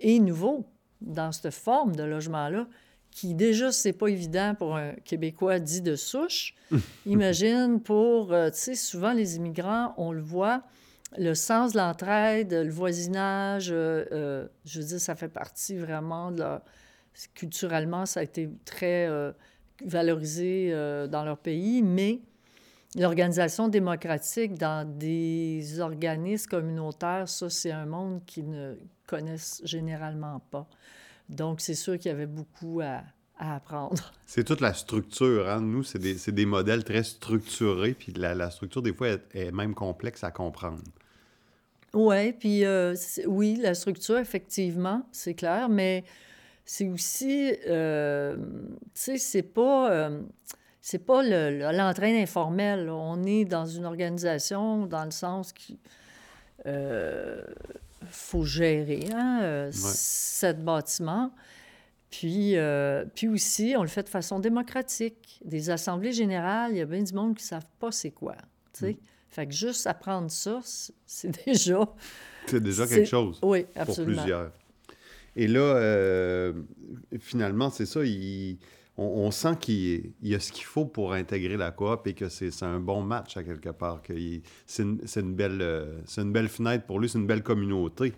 [0.00, 0.66] Et nouveau
[1.00, 2.66] dans cette forme de logement-là,
[3.14, 6.54] qui déjà, c'est pas évident pour un Québécois dit de souche.
[7.06, 10.64] Imagine pour, euh, tu sais, souvent les immigrants, on le voit,
[11.16, 16.32] le sens de l'entraide, le voisinage, euh, euh, je veux dire, ça fait partie vraiment
[16.32, 16.62] de leur...
[17.34, 19.08] Culturellement, ça a été très
[19.84, 20.72] valorisé
[21.08, 22.22] dans leur pays, mais
[22.96, 28.74] l'organisation démocratique dans des organismes communautaires, ça, c'est un monde qu'ils ne
[29.06, 30.66] connaissent généralement pas.
[31.28, 33.02] Donc, c'est sûr qu'il y avait beaucoup à,
[33.38, 34.12] à apprendre.
[34.26, 35.48] C'est toute la structure.
[35.48, 35.60] Hein?
[35.60, 39.52] Nous, c'est des, des modèles très structurés, puis la, la structure, des fois, est, est
[39.52, 40.82] même complexe à comprendre.
[41.94, 42.94] Oui, puis euh,
[43.26, 46.04] oui, la structure, effectivement, c'est clair, mais
[46.64, 50.20] c'est aussi, euh, tu sais, c'est pas, euh,
[50.86, 52.84] c'est pas le- le- l'entraîne informel.
[52.84, 52.92] là.
[52.94, 55.78] On est dans une organisation dans le sens qu'il
[58.10, 61.30] faut gérer hein, euh, sept bâtiments.
[62.10, 65.40] Puis, euh, puis aussi, on le fait de façon démocratique.
[65.44, 68.36] Des assemblées générales, il y a bien du monde qui ne savent pas c'est quoi.
[68.74, 68.96] sais.
[69.30, 70.60] Fait que juste apprendre ça,
[71.06, 71.80] c'est déjà...
[72.46, 74.20] C'est déjà quelque chose Oui, pour absolument.
[74.20, 74.52] plusieurs.
[75.34, 76.52] Et là, euh,
[77.18, 78.58] finalement, c'est ça, il-
[78.96, 82.14] on, on sent qu'il il y a ce qu'il faut pour intégrer la coop et
[82.14, 84.02] que c'est un bon match à quelque part.
[84.02, 84.14] que
[84.66, 88.12] C'est une, une belle, euh, une belle fenêtre pour lui, c'est une belle communauté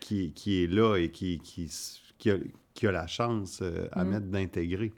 [0.00, 1.70] qui, qui est là et qui, qui,
[2.18, 2.36] qui a,
[2.74, 4.08] qui a la chance euh, à Mm.
[4.08, 4.92] mettre d'intégrer.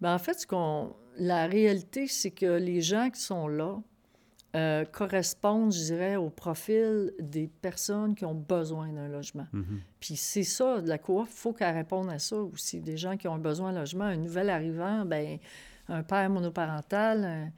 [0.00, 0.94] Ben, en fait, ce qu'on...
[1.16, 3.76] la réalité, c'est que les gens qui sont là
[4.56, 9.46] euh, correspondent, je dirais, au profil des personnes qui ont besoin d'un logement.
[9.52, 9.80] Mhm.
[10.00, 12.80] Puis c'est ça, la coop, il faut qu'elle réponde à ça aussi.
[12.80, 15.38] Des gens qui ont besoin d'un logement, un nouvel arrivant, ben,
[15.88, 17.50] un père monoparental, un,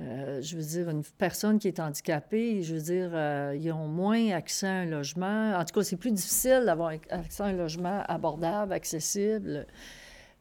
[0.00, 3.88] euh, je veux dire, une personne qui est handicapée, je veux dire, euh, ils ont
[3.88, 5.54] moins accès à un logement.
[5.54, 9.66] En tout cas, c'est plus difficile d'avoir accès à un logement abordable, accessible.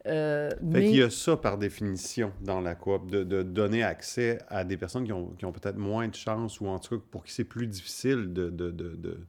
[0.07, 4.39] Euh, fait qu'il y a ça par définition dans la coop, de, de donner accès
[4.47, 7.05] à des personnes qui ont, qui ont peut-être moins de chance ou en tout cas
[7.11, 9.19] pour qui c'est plus difficile de, de, de,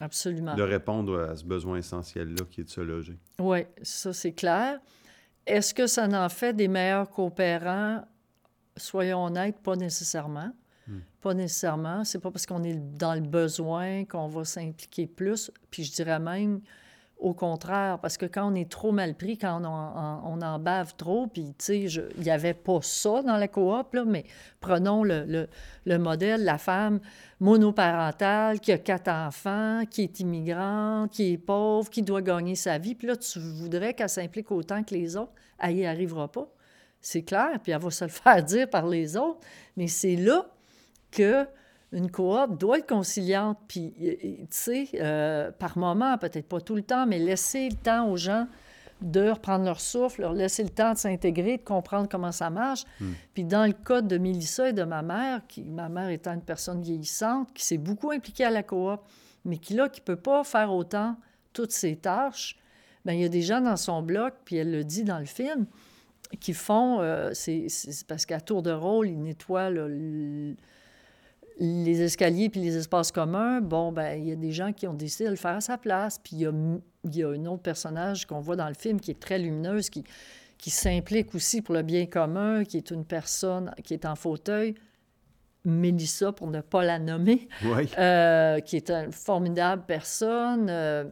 [0.00, 0.54] Absolument.
[0.54, 3.18] de répondre à ce besoin essentiel-là qui est de se loger.
[3.38, 4.80] Oui, ça c'est clair.
[5.46, 8.02] Est-ce que ça en fait des meilleurs coopérants?
[8.76, 10.52] Soyons honnêtes, pas nécessairement.
[10.86, 11.00] Hmm.
[11.20, 12.04] Pas nécessairement.
[12.04, 15.50] C'est pas parce qu'on est dans le besoin qu'on va s'impliquer plus.
[15.70, 16.62] Puis je dirais même
[17.20, 21.26] au contraire, parce que quand on est trop mal pris, quand on en, bave trop,
[21.26, 21.80] puis tu sais,
[22.16, 24.24] il n'y avait pas ça dans la coop, mais
[24.60, 25.48] prenons le,
[25.84, 26.98] le, modèle, la femme
[27.38, 32.78] monoparentale qui a quatre enfants, qui est immigrante, qui est pauvre, qui doit gagner sa
[32.78, 36.48] vie, puis là, tu voudrais qu'elle s'implique autant que les autres, elle n'y arrivera pas.
[37.02, 39.40] C'est clair, puis elle va se le faire dire par les autres,
[39.76, 40.46] mais c'est là
[41.10, 41.46] que
[41.92, 46.82] une coop doit être conciliante, puis, tu sais, euh, par moment, peut-être pas tout le
[46.82, 48.46] temps, mais laisser le temps aux gens
[49.00, 52.84] de reprendre leur souffle, leur laisser le temps de s'intégrer, de comprendre comment ça marche.
[53.00, 53.12] Hmm.
[53.32, 56.42] Puis dans le cas de Mélissa et de ma mère, qui, ma mère étant une
[56.42, 59.00] personne vieillissante, qui s'est beaucoup impliquée à la coop,
[59.44, 61.16] mais qui, là, qui ne peut pas faire autant
[61.52, 62.58] toutes ses tâches,
[63.04, 65.24] bien, il y a des gens dans son bloc, puis elle le dit dans le
[65.24, 65.66] film,
[66.38, 67.66] qui font, euh, c'est
[68.06, 70.54] parce qu'à tour de rôle, ils nettoient le
[71.60, 74.94] les escaliers puis les espaces communs, bon, ben il y a des gens qui ont
[74.94, 76.18] décidé de le faire à sa place.
[76.18, 76.52] Puis il y a,
[77.04, 80.02] y a un autre personnage qu'on voit dans le film qui est très lumineuse, qui,
[80.56, 84.74] qui s'implique aussi pour le bien commun, qui est une personne qui est en fauteuil.
[85.66, 87.46] Mélissa, pour ne pas la nommer,
[87.98, 91.04] euh, qui est une formidable personne, euh,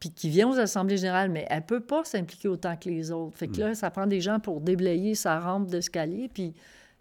[0.00, 3.36] puis qui vient aux assemblées générales, mais elle peut pas s'impliquer autant que les autres.
[3.36, 3.74] Fait que là, hmm.
[3.74, 6.54] ça prend des gens pour déblayer sa rampe d'escalier, puis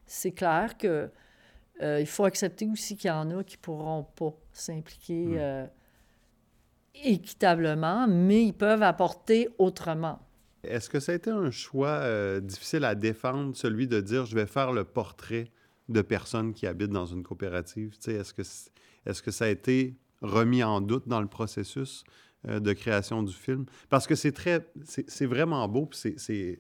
[0.05, 1.09] c'est clair que
[1.81, 5.38] euh, il faut accepter aussi qu'il y en a qui ne pourront pas s'impliquer hmm.
[5.38, 5.65] euh,
[7.03, 10.19] équitablement, mais ils peuvent apporter autrement.
[10.63, 14.35] Est-ce que ça a été un choix euh, difficile à défendre, celui de dire je
[14.35, 15.51] vais faire le portrait
[15.89, 17.93] de personnes qui habitent dans une coopérative?
[18.07, 22.03] Est-ce que, est que ça a été remis en doute dans le processus
[22.45, 23.65] de création du film?
[23.89, 26.57] Parce que c'est très, c'est vraiment beau, c'est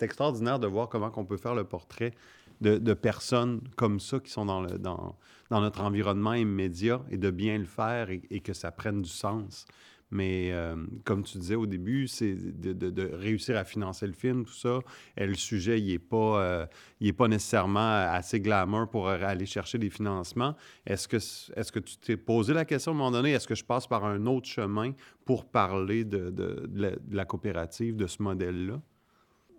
[0.00, 2.14] extraordinaire de voir comment on peut faire le portrait
[2.60, 5.16] de, personnes comme ça qui sont dans,
[5.50, 9.66] notre environnement immédiat et de bien le faire et, que ça prenne du sens.
[10.10, 14.52] Mais euh, comme tu disais au début, c'est de, réussir à financer le film, tout
[14.52, 14.78] ça.
[15.16, 16.66] Et le sujet, il n'est pas, euh,
[17.00, 20.54] est pas nécessairement assez glamour pour aller chercher des financements.
[20.86, 23.56] Est-ce que, est-ce que tu t'es posé la question à un moment donné, est-ce que
[23.56, 24.92] je passe par un autre chemin
[25.24, 26.68] pour parler de, de
[27.10, 28.80] la coopérative, de ce modèle-là?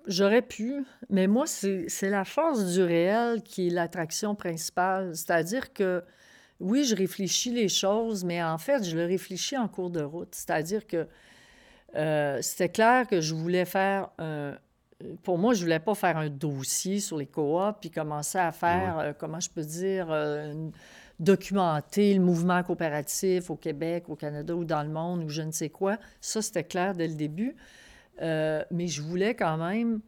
[0.07, 5.15] J'aurais pu, mais moi, c'est la force du réel qui est l'attraction principale.
[5.15, 6.03] C'est-à-dire que,
[6.59, 10.33] oui, je réfléchis les choses, mais en fait, je le réfléchis en cours de route.
[10.33, 11.07] C'est-à-dire que
[11.95, 14.55] euh, c'était clair que je voulais faire un,
[15.23, 18.99] pour moi, je voulais pas faire un dossier sur les coops puis commencer à faire,
[18.99, 20.69] euh, comment je peux dire, euh,
[21.19, 25.51] documenter le mouvement coopératif au Québec, au Canada ou dans le monde ou je ne
[25.51, 25.97] sais quoi.
[26.21, 27.55] Ça, c'était clair dès le début.
[28.21, 29.99] Euh, mais je voulais quand même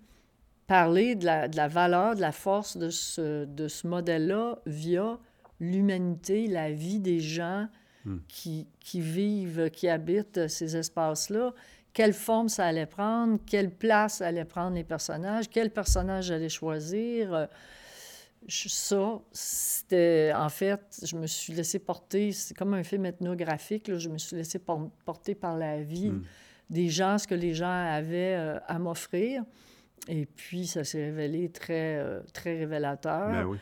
[0.66, 5.18] parler de la, de la, valeur, de la force de ce, de ce modèle-là via
[5.60, 7.68] l'humanité, la vie des gens
[8.06, 8.18] hmm.
[8.28, 11.54] qui, qui, vivent, qui habitent ces espaces-là.
[11.94, 17.34] Quelle forme ça allait prendre, quelle place allaient prendre les personnages, quel personnage j'allais choisir.
[17.34, 17.46] Euh,
[18.48, 23.98] ça, c'était en fait, je me suis laissé porter, c'est comme un film ethnographique, là,
[23.98, 26.12] je me suis laissé porter par la vie.
[26.12, 26.24] Hmm
[26.70, 29.44] des gens, ce que les gens avaient euh, à m'offrir.
[30.08, 33.32] Et puis, ça s'est révélé très, euh, très révélateur.
[33.32, 33.58] Ben oui.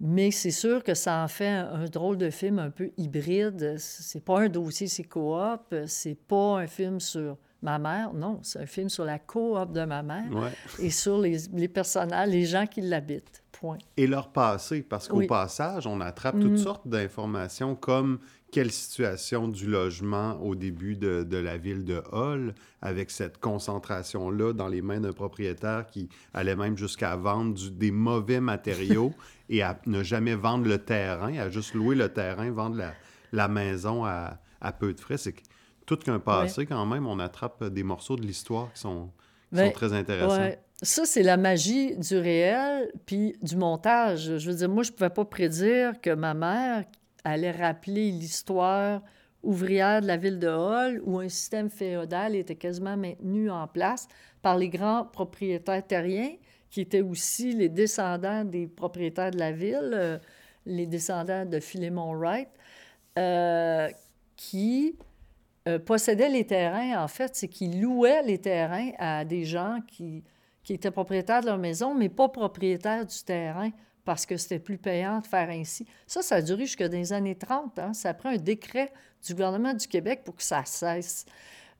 [0.00, 3.76] Mais c'est sûr que ça en fait un, drôle de film un peu hybride.
[3.78, 5.74] C'est pas un dossier, c'est coop.
[5.86, 8.14] C'est pas un film sur ma mère.
[8.14, 12.28] Non, c'est un film sur la coop de ma mère et sur les, les personnages,
[12.28, 13.42] les gens qui l'habitent.
[13.50, 13.78] Point.
[13.96, 16.58] Et leur passé, parce qu'au passage, on attrape toutes mm.
[16.58, 18.20] sortes d'informations comme
[18.50, 24.52] quelle situation du logement au début de, de, la ville de Hall, avec cette concentration-là
[24.52, 29.12] dans les mains d'un propriétaire qui allait même jusqu'à vendre du, des mauvais matériaux
[29.50, 32.94] et à ne jamais vendre le terrain, à juste louer le terrain, vendre la,
[33.32, 35.18] la maison à, à, peu de frais.
[35.18, 35.34] C'est
[35.84, 39.10] tout qu'un passé quand même, on attrape des morceaux de l'histoire qui sont,
[39.50, 40.56] qui sont ben, très intéressants.
[40.80, 44.38] Ça, c'est la magie du réel puis du montage.
[44.38, 46.84] Je veux dire, moi, je ne pouvais pas prédire que ma mère,
[47.28, 49.02] allait rappeler l'histoire
[49.42, 54.08] ouvrière de la ville de Hall, où un système féodal était quasiment maintenu en place
[54.42, 56.32] par les grands propriétaires terriens
[56.70, 60.18] qui étaient aussi les descendants des propriétaires de la ville, euh,
[60.66, 62.48] les descendants de Philemon Wright,
[63.18, 63.88] euh,
[64.36, 64.96] qui
[65.66, 70.22] euh, possédaient les terrains, en fait, c'est qu'ils louaient les terrains à des gens qui,
[70.62, 73.70] qui étaient propriétaires de leur maison, mais pas propriétaires du terrain
[74.08, 75.86] parce que c'était plus payant de faire ainsi.
[76.06, 77.78] Ça, ça a duré jusque dans les années 30.
[77.78, 77.92] Hein?
[77.92, 78.90] Ça prend un décret
[79.22, 81.26] du gouvernement du Québec pour que ça cesse.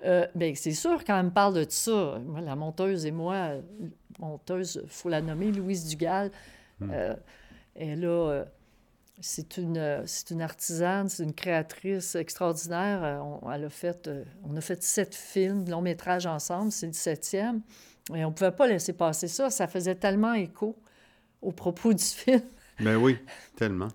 [0.04, 3.52] Euh, bien, c'est sûr, quand on me parle de ça, moi, la monteuse et moi,
[4.18, 6.30] monteuse, il faut la nommer, Louise Dugal,
[6.80, 6.90] hmm.
[6.92, 7.14] euh,
[7.74, 8.08] elle a...
[8.08, 8.44] Euh,
[9.20, 13.24] c'est une, c'est une artisane, c'est une créatrice extraordinaire.
[13.24, 14.10] On, elle a fait,
[14.44, 17.62] on a fait sept films, long métrage ensemble, c'est le septième.
[18.14, 19.48] Et on ne pouvait pas laisser passer ça.
[19.48, 20.76] Ça faisait tellement écho
[21.42, 22.42] au propos du film.
[22.80, 23.16] Ben oui,
[23.56, 23.88] tellement.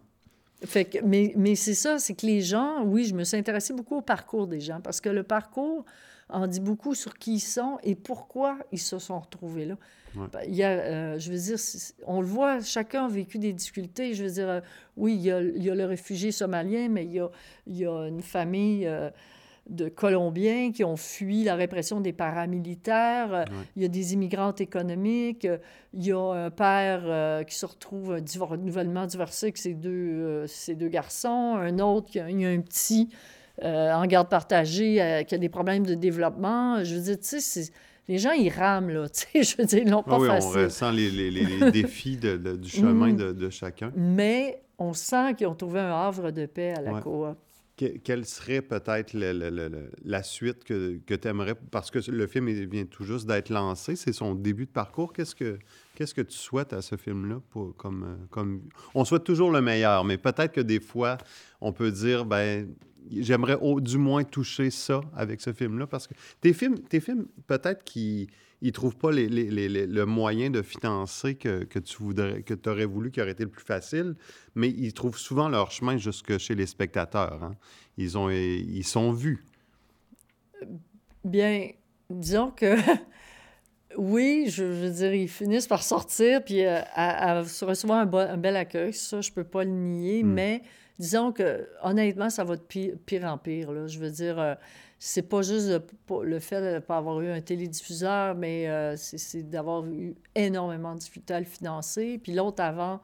[0.65, 3.73] Fait que, mais, mais c'est ça, c'est que les gens, oui, je me suis intéressée
[3.73, 5.85] beaucoup au parcours des gens parce que le parcours
[6.29, 9.75] en dit beaucoup sur qui ils sont et pourquoi ils se sont retrouvés là.
[10.15, 11.57] Ben, il y a, euh, je veux dire,
[12.05, 14.13] on le voit, chacun a vécu des difficultés.
[14.13, 14.61] Je veux dire, euh,
[14.95, 17.29] oui, il y, a, il y, a, le réfugié somalien, mais il y a,
[17.65, 18.85] il y a une famille.
[18.85, 19.09] Euh,
[19.69, 23.45] de Colombiens qui ont fui la répression des paramilitaires.
[23.75, 25.47] Il y a des immigrantes économiques.
[25.93, 30.47] Il y a un père euh, qui se retrouve nouvellement divorcé avec ses deux, euh,
[30.47, 31.55] ses deux garçons.
[31.57, 33.09] Un autre, qui a, il y a un petit
[33.63, 36.83] euh, en garde partagée qui a des problèmes de développement.
[36.83, 37.71] Je veux dire, tu sais,
[38.09, 39.07] les gens, ils rament, là.
[39.13, 40.49] Tu sais, je veux dire, ils l'ont pas oui, facile.
[40.49, 43.15] on ressent les, les, les défis de, du chemin mm.
[43.15, 43.93] de, de, chacun.
[43.95, 47.37] Mais on sent qu'ils ont trouvé un havre de paix à la coop
[47.75, 53.03] quelle serait peut-être la suite que, que tu aimerais, parce que le film vient tout
[53.03, 55.11] juste d'être lancé, c'est son début de parcours.
[55.11, 55.57] Qu'est-ce que,
[56.21, 57.41] tu souhaites à ce film-là?
[57.55, 58.57] Euh.
[58.93, 61.17] On souhaite toujours le meilleur, mais peut-être que des fois,
[61.61, 62.69] on peut dire, ben
[63.11, 67.83] j'aimerais du moins toucher ça avec ce film-là, parce que tes films, tes films peut-être
[67.83, 68.29] qui
[68.63, 72.69] ils trouvent pas les, les, le moyen de financer que, que tu voudrais, que tu
[72.69, 74.15] aurais voulu, qui aurait été le plus facile,
[74.55, 77.43] mais ils trouvent souvent leur chemin jusque chez les spectateurs.
[77.43, 77.55] Hein.
[77.97, 79.43] Ils, ont, ils sont vus.
[81.25, 81.71] Bien,
[82.09, 82.77] disons que
[83.97, 88.93] oui, je, veux dire, ils finissent par sortir puis euh, à, recevoir un, bel accueil.
[88.93, 90.33] Ça, je peux pas le nier, hmm.
[90.33, 90.61] mais
[90.99, 93.73] disons que honnêtement, ça va de pire, en pire.
[93.73, 93.87] Là.
[93.87, 94.55] Je veux dire, euh,
[95.05, 95.69] c'est pas juste
[96.09, 100.93] le, fait de ne pas avoir eu un télédiffuseur, mais euh, c'est d'avoir eu énormément
[100.93, 102.17] de difficultés à le financer.
[102.23, 103.01] Puis l'autre avant,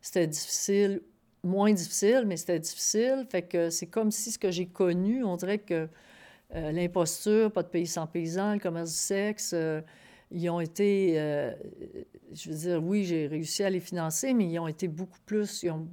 [0.00, 1.00] c'était difficile,
[1.44, 3.24] moins difficile, mais c'était difficile.
[3.30, 5.88] Fait que c'est comme si ce que j'ai connu, on dirait que
[6.56, 9.80] euh, l'imposture, pas de pays sans paysans, le commerce du sexe, euh,
[10.32, 11.14] ils ont été,
[12.34, 15.62] je veux dire, oui, j'ai réussi à les financer, mais ils ont été beaucoup plus,
[15.62, 15.88] ils ont,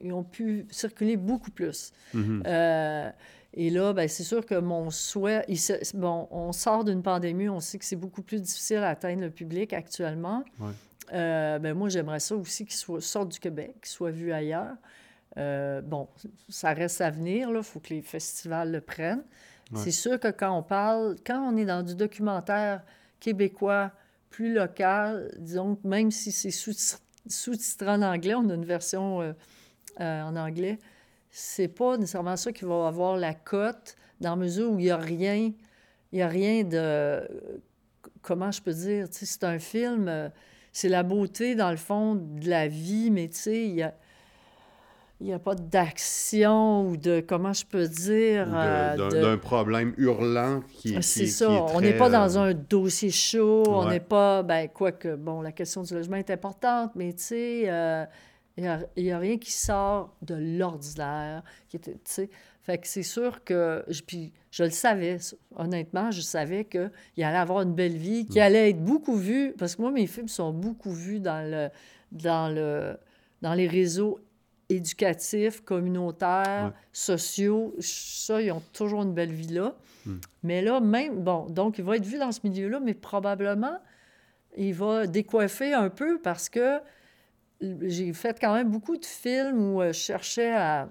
[0.00, 1.92] ils ont pu circuler beaucoup plus.
[2.14, 3.12] Mm-hmm.
[3.56, 5.46] Et là, ben, c'est sûr que mon souhait,
[5.94, 9.30] bon, on sort d'une pandémie, on sait que c'est beaucoup plus difficile à atteindre le
[9.30, 10.44] public actuellement.
[11.12, 14.74] Euh, ben, moi, j'aimerais ça aussi qu'il sorte du Québec, qu'il soit vu ailleurs.
[15.36, 16.08] Euh, bon,
[16.48, 19.24] ça reste à venir, il faut que les festivals le prennent.
[19.74, 22.82] C'est sûr que quand on parle, quand on est dans du documentaire
[23.18, 23.90] québécois
[24.30, 29.32] plus local, disons, même si c'est sous-titré en anglais, on a une version euh,
[30.22, 30.78] en anglais,
[31.36, 34.90] c'est pas nécessairement ça qui va avoir la cote, dans la mesure où il n'y
[34.90, 35.50] a rien,
[36.12, 37.28] il y a rien de.
[38.22, 39.08] Comment je peux dire?
[39.10, 40.28] c'est un film, euh,
[40.72, 43.94] c'est la beauté, dans le fond, de la vie, mais tu sais, il y a.
[45.20, 48.48] Il n'y a pas d'action ou de, comment je peux dire...
[48.52, 51.48] Euh, d'un problème hurlant qui, C'est ça.
[51.50, 53.62] on n'est pas dans euh, un dossier chaud.
[53.68, 54.42] On n'est pas...
[54.42, 58.06] Ben, quoique, bon, la question du logement est importante, mais tu sais,
[58.56, 58.62] il
[58.96, 61.42] n'y a, rien qui sort de l'ordinaire.
[61.68, 61.96] Qui était,
[62.62, 63.84] fait que c'est sûr que...
[63.88, 65.18] Je, puis je le savais,
[65.56, 66.90] honnêtement, je savais qu'il
[67.24, 68.44] allait avoir une belle vie, qu'il mm.
[68.44, 71.68] allait être beaucoup vu, parce que moi, mes films sont beaucoup vus dans, le,
[72.12, 72.96] dans, le,
[73.42, 74.20] dans les réseaux
[74.68, 77.74] éducatifs, communautaires, sociaux.
[77.80, 79.74] Ça, ils ont toujours une belle vie là.
[80.06, 80.14] Mm.
[80.44, 81.24] Mais là, même...
[81.24, 83.78] Bon, donc, il va être vu dans ce milieu-là, mais probablement,
[84.56, 86.78] il va décoiffer un peu parce que
[87.82, 90.88] j'ai fait quand même beaucoup de films où euh, je cherchais à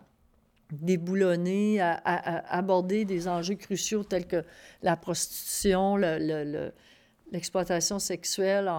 [0.72, 1.94] déboulonner, à,
[2.50, 4.44] aborder des enjeux cruciaux tels que
[4.82, 5.98] la prostitution,
[7.32, 8.72] l'exploitation sexuelle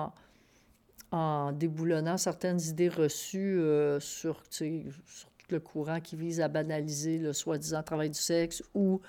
[1.13, 4.43] en, déboulonnant certaines idées reçues euh, sur,
[5.51, 9.01] le courant qui vise à banaliser le soi-disant travail du sexe ou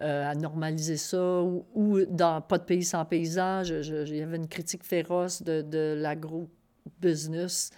[0.00, 4.48] euh, à normaliser ça, ou, dans Pas de pays sans paysans, il y avait une
[4.48, 7.72] critique féroce de, de l'agro-business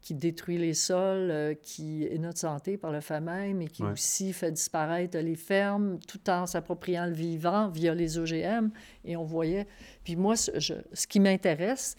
[0.00, 3.82] qui détruit les sols, euh, qui est notre santé par le fait même et qui
[3.82, 8.70] aussi fait disparaître les fermes tout en s'appropriant le vivant via les OGM.
[9.04, 9.66] Et on voyait.
[10.02, 11.96] Puis moi, ce, ce qui m'intéresse,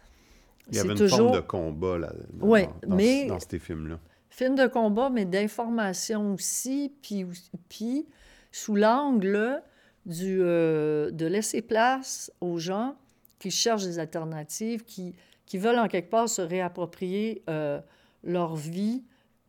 [0.69, 1.17] Il y avait une toujours...
[1.17, 3.99] forme de combat là, dans, Ouais, dans, mais- dans ces films-là.
[4.29, 7.25] Film de combat, mais d'information aussi, puis,
[7.69, 8.07] puis
[8.51, 9.61] sous l'angle
[10.05, 12.95] du, euh, de laisser place aux gens
[13.39, 15.13] qui cherchent des alternatives, qui,
[15.51, 17.81] qui veulent en quelque part se réapproprier euh,
[18.23, 19.03] leur vie,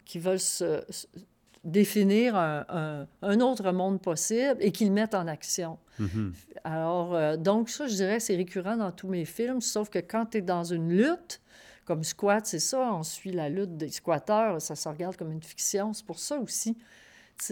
[0.04, 1.06] qui veulent se, se-
[1.62, 5.78] définir un, un- un autre monde possible et qui le mettent en action.
[6.00, 6.32] Mhm.
[6.64, 10.26] Alors, euh, donc ça, je dirais, c'est récurrent dans tous mes films, sauf que quand
[10.26, 11.40] tu es dans une lutte,
[11.84, 15.42] comme Squat, c'est ça, on suit la lutte des squatteurs, ça se regarde comme une
[15.44, 16.76] fiction, c'est pour ça aussi.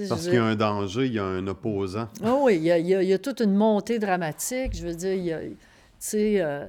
[0.09, 2.09] Parce qu'il y a un danger, il y a un opposant.
[2.25, 4.77] ah oui, il y a, il y a- il y a toute une montée dramatique.
[4.77, 5.57] Je veux dire, il y a, tu
[6.01, 6.67] sais, euh,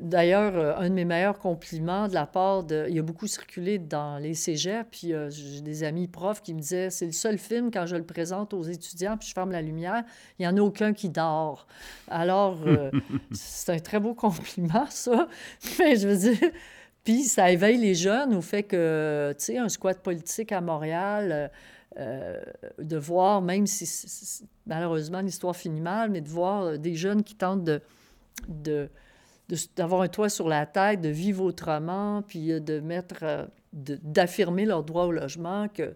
[0.00, 2.86] d'ailleurs, euh, un de mes meilleurs compliments de la part de.
[2.88, 6.54] Il y a beaucoup circulé dans les cégeps, puis euh, j'ai des amis profs qui
[6.54, 9.52] me disaient c'est le seul film, quand je le présente aux étudiants, puis je ferme
[9.52, 10.04] la lumière,
[10.38, 11.66] il n'y en a aucun qui dort.
[12.08, 12.90] Alors, euh,
[13.32, 15.28] c'est un très beau compliment, ça.
[15.78, 16.50] Mais je veux dire.
[17.04, 21.52] Puis ça éveille les jeunes au fait que, tu sais, un squat politique à Montréal,
[21.98, 22.40] euh,
[22.80, 23.88] de voir, même si
[24.66, 27.80] malheureusement l'histoire finit mal, mais de voir des jeunes qui tentent de-
[29.76, 34.64] d'avoir un toit sur la tête, de vivre autrement, puis euh, de mettre, euh, d'affirmer
[34.64, 35.94] leur droit au logement, que,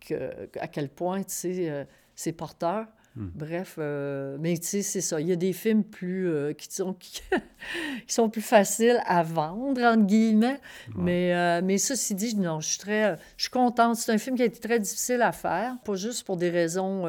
[0.00, 1.84] que, à quel point, tu sais, euh,
[2.14, 2.86] c'est porteur.
[3.16, 5.20] Bref, euh, mais tu sais, c'est ça.
[5.20, 7.20] Il y a des films plus, euh, qui, sont, qui,
[8.06, 10.60] qui sont plus faciles à vendre, entre guillemets.
[10.94, 13.18] Mais, euh, mais ceci dit, non, je suis très...
[13.36, 13.96] Je suis contente.
[13.96, 17.04] C'est un film qui a été très difficile à faire, pas juste pour des raisons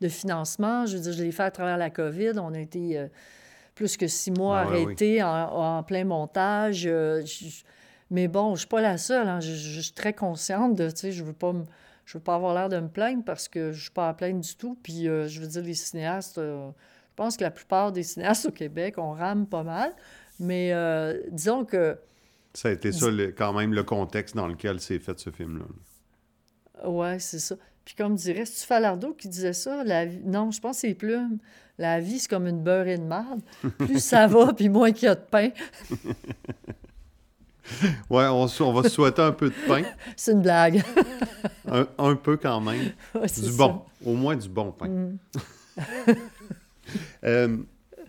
[0.00, 0.84] de financement.
[0.86, 2.32] Je veux dire, je l'ai fait à travers la COVID.
[2.38, 3.06] On a été
[3.76, 5.28] plus que six mois Ah ouais, arrêtés en,
[5.78, 6.84] en plein montage.
[6.86, 7.62] Euh, je-
[8.10, 9.28] mais bon, je suis pas la seule.
[9.28, 9.38] hein.
[9.40, 11.64] Je, suis très consciente de, tu sais, je veux pas me-
[12.04, 14.40] Je veux pas avoir l'air de me plaindre parce que je suis pas à plaindre
[14.40, 14.76] du tout.
[14.82, 16.68] Puis, euh, je veux dire, les cinéastes, euh,
[17.10, 19.92] je pense que la plupart des cinéastes au Québec, on rame pas mal.
[20.40, 20.72] Mais
[21.30, 21.98] disons que
[22.54, 25.64] Ça a été ça, le- quand même, le contexte dans lequel s'est fait ce film-là.
[26.88, 27.56] Ouais, c'est ça.
[27.86, 29.84] Puis comme dirait, c'est-tu Falardeau qui disait ça?
[29.84, 30.20] La vie...
[30.24, 31.38] Non, je pense que c'est Plume.
[31.78, 33.40] La vie, c'est comme une beurrée de marde.
[33.78, 35.50] Plus ça va, puis moins qu'il y a de pain.
[38.08, 39.82] Ouais, on, on va se souhaiter un peu de pain.
[40.16, 40.84] C'est une blague.
[41.66, 42.92] Un, un peu quand même.
[43.12, 43.50] Ouais, Du ça.
[43.56, 43.82] bon.
[44.04, 44.86] Au moins du bon pain.
[44.86, 45.18] Mm.
[47.24, 47.56] Euh,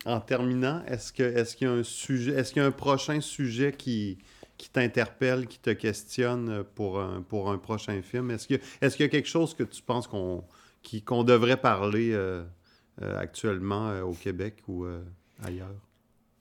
[0.05, 2.71] en terminant, est-ce que est-ce qu'il y a un sujet, est-ce qu'il y a un
[2.71, 4.19] prochain sujet qui,
[4.57, 8.31] qui t'interpelle, qui te questionne pour un, pour un prochain film?
[8.31, 8.59] Est-ce qu'il
[8.99, 12.43] y a quelque chose que tu penses qu'on devrait parler euh,
[13.01, 15.03] euh, actuellement euh, au Québec ou euh,
[15.43, 15.75] ailleurs?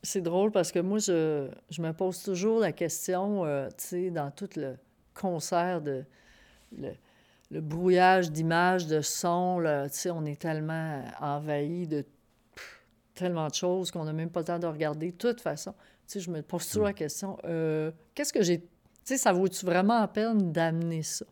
[0.02, 4.10] C'est drôle parce que moi, je, je me pose toujours la question, euh, tu sais,
[4.10, 4.76] dans tout le
[5.14, 6.04] concert de...
[6.78, 12.04] Le, brouillage d'images, de sons, on est tellement envahi de
[13.14, 15.12] tellement de choses qu'on n'a même pas le temps de regarder.
[15.12, 15.74] De toute façon,
[16.06, 18.60] sais, je me pose toujours la question, euh, qu'est-ce que j'ai...
[18.60, 18.66] Tu
[19.04, 21.24] sais, ça vaut-tu vraiment la peine d'amener ça?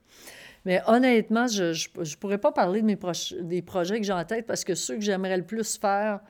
[0.65, 4.25] Mais honnêtement, je ne pourrais pas parler de mes proches- des projets que j'ai en
[4.25, 6.21] tête parce que ceux que j'aimerais le plus faire,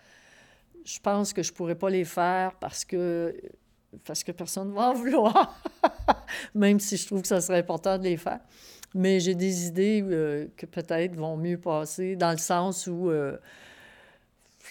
[0.85, 3.35] je pense que je pourrais pas les faire parce que
[4.05, 5.61] parce que personne ne va en vouloir,
[6.55, 8.41] même si je trouve que ça serait important de les faire.
[8.93, 13.37] Mais j'ai des idées euh, que peut-être vont mieux passer dans le sens où, euh,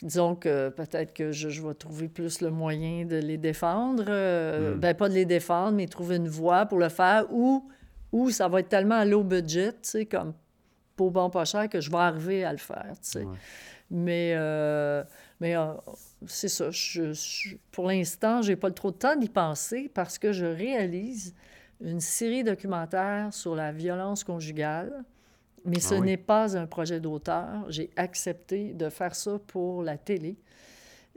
[0.01, 4.05] disons que peut-être que je, je vais trouver plus le moyen de les défendre.
[4.07, 4.79] euh, Mm.
[4.79, 7.69] Ben, pas de les défendre, mais trouver une voie pour le faire ou,
[8.11, 10.33] ou ça va être tellement à low budget, tu sais, comme
[10.95, 13.23] pour bon pas cher, que je vais arriver à le faire, tu sais.
[13.23, 13.35] Ouais.
[13.91, 15.03] Mais, euh,
[15.39, 15.73] mais euh,
[16.25, 16.71] c'est ça.
[16.71, 21.35] Je, je- pour l'instant, j'ai pas trop de temps d'y penser parce que je réalise
[21.81, 25.03] une série documentaire sur la violence conjugale.
[25.65, 26.05] Mais ce Ah oui.
[26.07, 27.65] n'est pas un projet d'auteur.
[27.69, 30.35] J'ai accepté de faire ça pour la télé.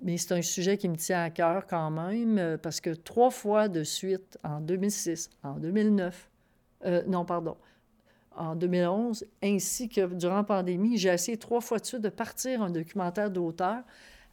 [0.02, 3.30] Mais c'est un sujet qui me tient à cœur quand même euh, parce que trois
[3.30, 6.30] fois de suite, en 2006, en 2009,
[6.84, 7.56] euh, non, pardon,
[8.36, 12.62] en 2011, ainsi que durant la pandémie, j'ai essayé trois fois de suite de partir
[12.62, 13.78] un documentaire d'auteur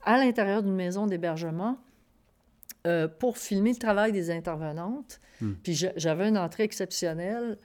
[0.03, 1.77] à l'intérieur d'une maison d'hébergement
[2.85, 5.21] euh, pour filmer le travail des intervenantes.
[5.39, 5.53] Hmm.
[5.63, 7.57] Puis j'a- j'avais une entrée exceptionnelle,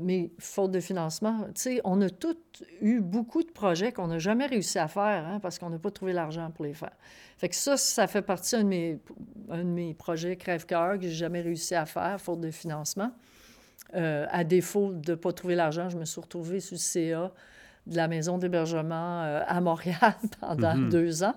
[0.00, 2.36] mais faute de financement, tu sais, on a tous
[2.80, 5.90] eu beaucoup de projets qu'on n'a jamais réussi à faire hein, parce qu'on n'a pas
[5.90, 6.92] trouvé l'argent pour les faire.
[7.36, 8.98] Fait que ça, ça fait partie d'un de mes,
[9.50, 13.12] un de mes projets crève-cœur que j'ai jamais réussi à faire, faute de financement.
[13.94, 17.32] Euh, à défaut de ne pas trouver l'argent, je me suis retrouvée sur le CA
[17.86, 20.90] de la maison d'hébergement euh, à Montréal pendant Mhm.
[20.90, 21.34] deux ans.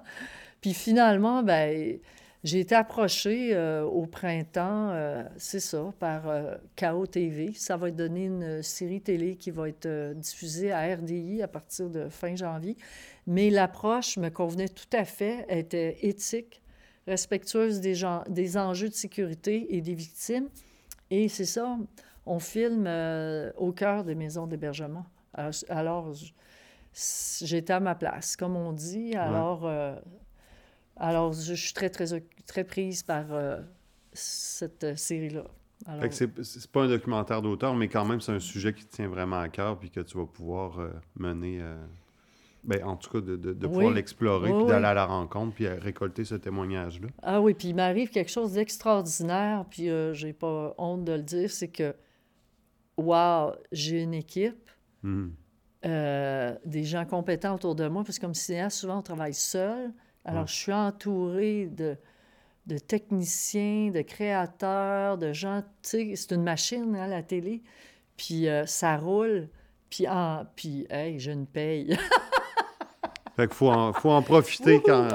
[0.60, 1.98] Puis finalement, ben,
[2.44, 7.54] j'ai été approchée euh, au printemps, euh, c'est ça, par euh, KO TV.
[7.54, 11.88] Ça va donner une série télé qui va être euh, diffusée à RDI à partir
[11.92, 12.78] de fin janvier.
[13.28, 16.64] Mais l'approche me convenait tout à fait, elle était éthique,
[17.06, 20.50] respectueuse des, gens, des enjeux de sécurité et des victimes.
[21.12, 21.78] Et c'est ça,
[22.26, 22.89] on filme
[23.58, 25.06] au cœur des maisons d'hébergement.
[25.70, 26.14] Alors,
[27.42, 29.16] j'étais à ma place, comme on dit.
[29.16, 29.70] Alors,
[31.02, 32.06] alors je suis très, très,
[32.45, 33.60] très prise par euh,
[34.14, 35.43] cette euh, série-là.
[35.88, 39.08] Alors, c'est, pas un documentaire d'auteur, mais quand même, c'est un sujet qui te tient
[39.08, 41.60] vraiment à cœur puis que tu vas pouvoir euh, mener.
[41.60, 41.76] euh,
[42.64, 43.74] ben, en tout cas, de, de- de Oui.
[43.74, 44.91] pouvoir l'explorer Oui, puis d'aller oui.
[44.91, 47.08] à la rencontre puis à récolter ce témoignage-là.
[47.24, 51.24] Ah oui, puis il m'arrive quelque chose d'extraordinaire, puis euh, j'ai pas honte de le
[51.24, 51.95] dire, c'est que,
[52.97, 54.70] wow, j'ai une équipe,
[55.84, 59.91] euh, des gens compétents autour de moi, parce que comme cinéaste, souvent, on travaille seul.
[60.26, 61.98] Alors, je suis entourée de,
[62.68, 67.64] de techniciens, de créateurs, de gens, tu sais, c'est une machine, hein, la télé,
[68.18, 69.50] puis euh, ça roule,
[69.90, 71.98] puis, en, puis hey, j'ai une paye.
[73.36, 75.08] Fait qu'il faut en, faut en profiter quand.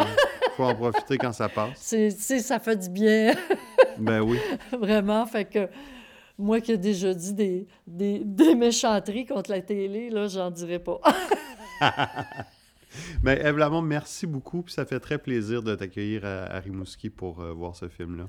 [0.56, 1.72] faut en profiter quand ça passe.
[1.76, 3.34] c'est, ça fait du bien.
[3.98, 4.38] Ben oui.
[4.78, 5.70] Vraiment, fait que
[6.36, 10.78] moi qui ai déjà dit des, des, des méchanteries contre la télé, là, j'en dirais
[10.78, 11.00] pas.
[13.22, 14.62] Ben, Eve Lamont, merci beaucoup.
[14.62, 18.28] Puis ça fait très plaisir de t'accueillir à, à Rimouski pour euh, voir ce film-là.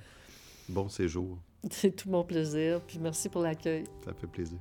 [0.70, 1.38] Bon séjour.
[1.72, 3.84] C'est tout mon plaisir, puis merci pour l'accueil.
[4.05, 4.57] Ça fait plaisir.